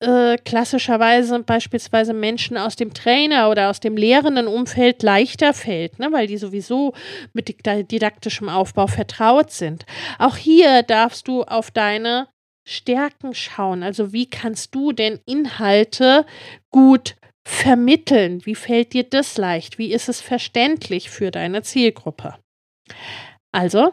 äh, 0.00 0.36
klassischerweise 0.38 1.38
beispielsweise 1.40 2.12
Menschen 2.12 2.56
aus 2.58 2.76
dem 2.76 2.92
Trainer 2.92 3.48
oder 3.48 3.70
aus 3.70 3.80
dem 3.80 3.96
lehrenden 3.96 4.48
Umfeld 4.48 5.02
leichter 5.02 5.54
fällt, 5.54 5.98
ne, 5.98 6.08
weil 6.12 6.26
die 6.26 6.36
sowieso 6.36 6.92
mit 7.32 7.48
didaktischem 7.90 8.48
Aufbau 8.48 8.86
vertraut 8.86 9.50
sind. 9.50 9.86
Auch 10.18 10.36
hier 10.36 10.82
darfst 10.82 11.28
du 11.28 11.44
auf 11.44 11.70
deine 11.70 12.28
Stärken 12.66 13.34
schauen. 13.34 13.82
Also 13.82 14.12
wie 14.12 14.28
kannst 14.28 14.74
du 14.74 14.92
denn 14.92 15.20
Inhalte 15.26 16.26
gut 16.70 17.16
vermitteln? 17.46 18.44
Wie 18.44 18.54
fällt 18.54 18.92
dir 18.92 19.04
das 19.04 19.36
leicht? 19.36 19.78
Wie 19.78 19.92
ist 19.92 20.08
es 20.08 20.20
verständlich 20.20 21.10
für 21.10 21.30
deine 21.30 21.62
Zielgruppe? 21.62 22.36
Also, 23.52 23.92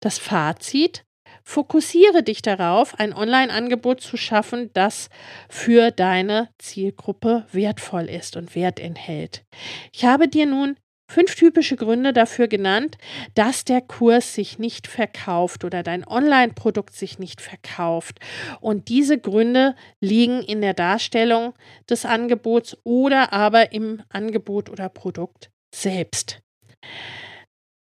das 0.00 0.18
Fazit, 0.18 1.04
fokussiere 1.44 2.22
dich 2.22 2.42
darauf, 2.42 2.98
ein 2.98 3.12
Online-Angebot 3.12 4.00
zu 4.00 4.16
schaffen, 4.16 4.70
das 4.72 5.10
für 5.48 5.90
deine 5.90 6.48
Zielgruppe 6.58 7.46
wertvoll 7.52 8.04
ist 8.04 8.36
und 8.36 8.54
Wert 8.54 8.80
enthält. 8.80 9.44
Ich 9.92 10.04
habe 10.04 10.28
dir 10.28 10.46
nun 10.46 10.76
fünf 11.12 11.34
typische 11.34 11.76
Gründe 11.76 12.12
dafür 12.12 12.48
genannt, 12.48 12.96
dass 13.34 13.64
der 13.64 13.82
Kurs 13.82 14.34
sich 14.34 14.58
nicht 14.58 14.86
verkauft 14.86 15.64
oder 15.64 15.82
dein 15.82 16.06
Online-Produkt 16.06 16.94
sich 16.94 17.18
nicht 17.18 17.40
verkauft. 17.40 18.18
Und 18.60 18.88
diese 18.88 19.18
Gründe 19.18 19.76
liegen 20.00 20.42
in 20.42 20.62
der 20.62 20.74
Darstellung 20.74 21.52
des 21.88 22.04
Angebots 22.06 22.76
oder 22.84 23.32
aber 23.32 23.72
im 23.72 24.02
Angebot 24.08 24.70
oder 24.70 24.88
Produkt 24.88 25.50
selbst. 25.74 26.40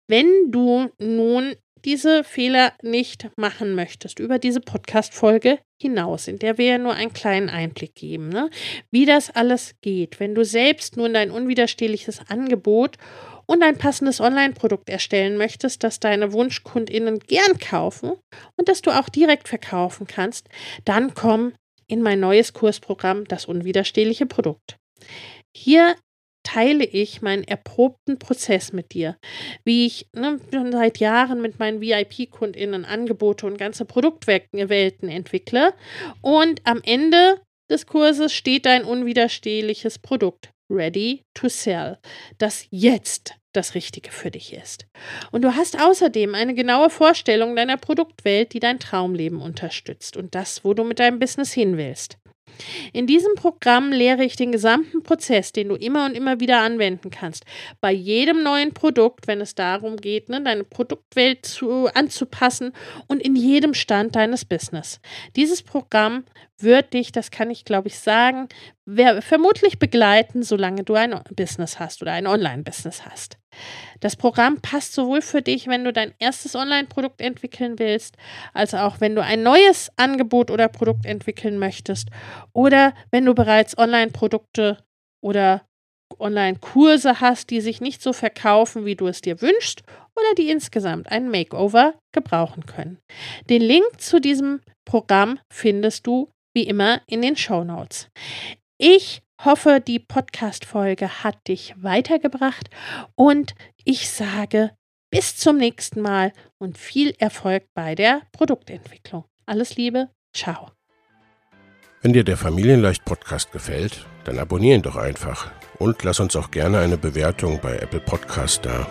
Wenn 0.09 0.51
du 0.51 0.91
nun 0.99 1.57
diese 1.87 2.25
Fehler 2.25 2.73
nicht 2.83 3.31
machen 3.37 3.75
möchtest, 3.77 4.19
über 4.19 4.41
diese 4.41 4.61
Podcast-Folge 4.61 5.61
hinaus, 5.81 6.27
in 6.27 6.39
der 6.39 6.59
wir 6.59 6.67
ja 6.67 6.79
nur 6.79 6.95
einen 6.95 7.13
kleinen 7.13 7.49
Einblick 7.49 7.95
geben, 7.95 8.29
ne? 8.29 8.51
wie 8.91 9.07
das 9.07 9.31
alles 9.31 9.77
geht, 9.83 10.19
wenn 10.19 10.35
du 10.35 10.45
selbst 10.45 10.97
nun 10.97 11.15
dein 11.15 11.31
unwiderstehliches 11.31 12.29
Angebot 12.29 12.97
und 13.47 13.63
ein 13.63 13.79
passendes 13.79 14.21
Online-Produkt 14.21 14.91
erstellen 14.91 15.37
möchtest, 15.39 15.85
das 15.85 16.01
deine 16.01 16.33
WunschkundInnen 16.33 17.21
gern 17.21 17.59
kaufen 17.59 18.15
und 18.57 18.69
das 18.69 18.83
du 18.83 18.91
auch 18.91 19.09
direkt 19.09 19.47
verkaufen 19.47 20.09
kannst, 20.09 20.49
dann 20.85 21.15
komm 21.15 21.53
in 21.87 22.03
mein 22.03 22.19
neues 22.19 22.53
Kursprogramm 22.53 23.27
Das 23.27 23.47
unwiderstehliche 23.47 24.27
Produkt. 24.27 24.77
Hier 25.57 25.95
teile 26.47 26.85
ich 26.85 27.23
meinen 27.23 27.43
erprobten 27.43 28.21
Prozess 28.21 28.73
mit 28.73 28.95
dir, 28.95 29.17
wie 29.65 29.85
ich 29.85 30.07
ne, 30.13 30.39
schon 30.53 30.71
seit 30.71 30.99
Jahren 30.99 31.43
mit 31.43 31.59
meinen 31.59 31.81
VIP-KundInnen 31.81 32.85
Angebote 32.85 33.47
und 33.47 33.59
ganze 33.59 33.85
Produktwelten 33.85 35.09
entwickle. 35.09 35.75
Und 36.21 36.61
am 36.63 36.81
Ende 36.85 37.41
des 37.69 37.87
Kurses 37.87 38.33
steht 38.33 38.65
dein 38.65 38.85
unwiderstehliches 38.85 39.99
Produkt 39.99 40.51
ready 40.71 41.25
to 41.35 41.49
sell, 41.49 41.99
das 42.39 42.67
jetzt 42.71 43.35
das 43.53 43.75
Richtige 43.75 44.13
für 44.13 44.31
dich 44.31 44.53
ist. 44.53 44.87
Und 45.33 45.43
du 45.43 45.57
hast 45.57 45.83
außerdem 45.83 46.37
eine 46.37 46.55
genaue 46.55 46.91
Vorstellung 46.91 47.57
deiner 47.57 47.77
Produktwelt, 47.77 48.53
die 48.53 48.61
dein 48.61 48.79
Traumleben 48.79 49.41
unterstützt 49.41 50.17
und 50.17 50.37
das, 50.37 50.65
wo 50.65 50.75
du 50.75 50.85
mit 50.85 51.01
deinem 51.01 51.19
Business 51.19 51.53
hin 51.53 51.77
willst. 51.77 52.19
In 52.93 53.07
diesem 53.07 53.35
Programm 53.35 53.93
lehre 53.93 54.25
ich 54.25 54.37
den 54.37 54.53
gesamten 54.53 55.03
Prozess, 55.03 55.53
den 55.53 55.69
du 55.69 55.75
immer 55.75 56.07
und 56.07 56.15
immer 56.15 56.41
wieder 56.41 56.61
anwenden 56.61 57.11
kannst. 57.11 57.45
Bei 57.81 57.93
jedem 57.93 58.43
neuen 58.43 58.73
Produkt, 58.73 59.27
wenn 59.27 59.41
es 59.41 59.55
darum 59.55 59.97
geht, 59.97 60.29
ne, 60.29 60.43
deine 60.43 60.65
Produktwelt 60.65 61.45
zu, 61.45 61.89
anzupassen 61.95 62.73
und 63.07 63.23
in 63.23 63.37
jedem 63.37 63.75
Stand 63.75 64.17
deines 64.17 64.45
Business. 64.45 65.01
Dieses 65.37 65.63
Programm 65.63 66.25
wird 66.59 66.95
dich, 66.95 67.13
das 67.13 67.31
kann 67.31 67.51
ich 67.51 67.65
glaube 67.65 67.89
ich 67.89 67.99
sagen, 67.99 68.49
vermutlich 69.21 69.79
begleiten, 69.79 70.43
solange 70.43 70.85
du 70.85 70.95
ein 70.95 71.21
Business 71.35 71.79
hast 71.79 72.03
oder 72.03 72.13
ein 72.13 72.27
Online-Business 72.27 73.05
hast. 73.05 73.37
Das 74.01 74.17
Programm 74.17 74.61
passt 74.61 74.93
sowohl 74.93 75.23
für 75.23 75.43
dich, 75.43 75.67
wenn 75.67 75.85
du 75.85 75.93
dein 75.93 76.15
erstes 76.19 76.55
Online-Produkt 76.55 77.21
entwickeln 77.21 77.79
willst, 77.79 78.17
als 78.53 78.75
auch 78.75 79.01
wenn 79.01 79.15
du 79.15 79.23
ein 79.23 79.43
neues 79.43 79.91
Angebot 79.97 80.51
oder 80.51 80.69
Produkt 80.69 81.07
entwickeln 81.07 81.59
möchtest 81.59 82.09
oder 82.53 82.95
wenn 83.11 83.25
du 83.25 83.35
bereits 83.35 83.77
Online-Produkte 83.79 84.79
oder 85.23 85.63
Online-Kurse 86.19 87.21
hast, 87.21 87.51
die 87.51 87.61
sich 87.61 87.81
nicht 87.81 88.03
so 88.03 88.13
verkaufen, 88.13 88.85
wie 88.85 88.97
du 88.97 89.07
es 89.07 89.21
dir 89.21 89.41
wünschst 89.43 89.83
oder 90.15 90.35
die 90.37 90.51
insgesamt 90.51 91.11
einen 91.11 91.31
Makeover 91.31 91.95
gebrauchen 92.13 92.67
können. 92.67 92.99
Den 93.51 93.63
Link 93.63 94.01
zu 94.01 94.21
diesem 94.21 94.61
Programm 94.85 95.39
findest 95.53 96.07
du 96.07 96.31
wie 96.55 96.63
immer 96.63 97.03
in 97.07 97.23
den 97.23 97.37
Show 97.37 97.65
Notes. 97.65 98.09
Ich 98.79 99.23
hoffe, 99.45 99.81
die 99.87 99.99
Podcast-Folge 99.99 101.23
hat 101.25 101.49
dich 101.49 101.75
weitergebracht 101.77 102.71
und 103.15 103.55
ich 103.85 104.11
sage 104.11 104.71
bis 105.11 105.37
zum 105.37 105.57
nächsten 105.57 106.01
Mal 106.01 106.33
und 106.59 106.79
viel 106.79 107.15
Erfolg 107.19 107.65
bei 107.75 107.95
der 107.95 108.23
Produktentwicklung. 108.33 109.25
Alles 109.47 109.77
Liebe, 109.77 110.11
ciao. 110.33 110.71
Wenn 112.03 112.13
dir 112.13 112.25
der 112.25 112.37
Familienleicht 112.37 113.05
Podcast 113.05 113.53
gefällt, 113.53 114.07
dann 114.25 114.39
abonniere 114.39 114.77
ihn 114.77 114.83
doch 114.83 114.97
einfach 114.97 115.51
und 115.79 116.03
lass 116.03 116.21
uns 116.21 116.37
auch 116.37 116.51
gerne 116.51 116.79
eine 116.79 116.99
Bewertung 116.99 117.61
bei 117.61 117.77
Apple 117.79 118.01
Podcast 118.01 118.65
da. 118.65 118.87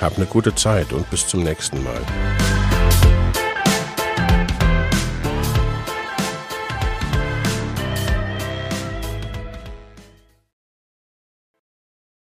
Hab 0.00 0.16
eine 0.16 0.26
gute 0.26 0.54
Zeit 0.54 0.92
und 0.92 1.08
bis 1.10 1.26
zum 1.26 1.42
nächsten 1.44 1.82
Mal. 1.82 2.71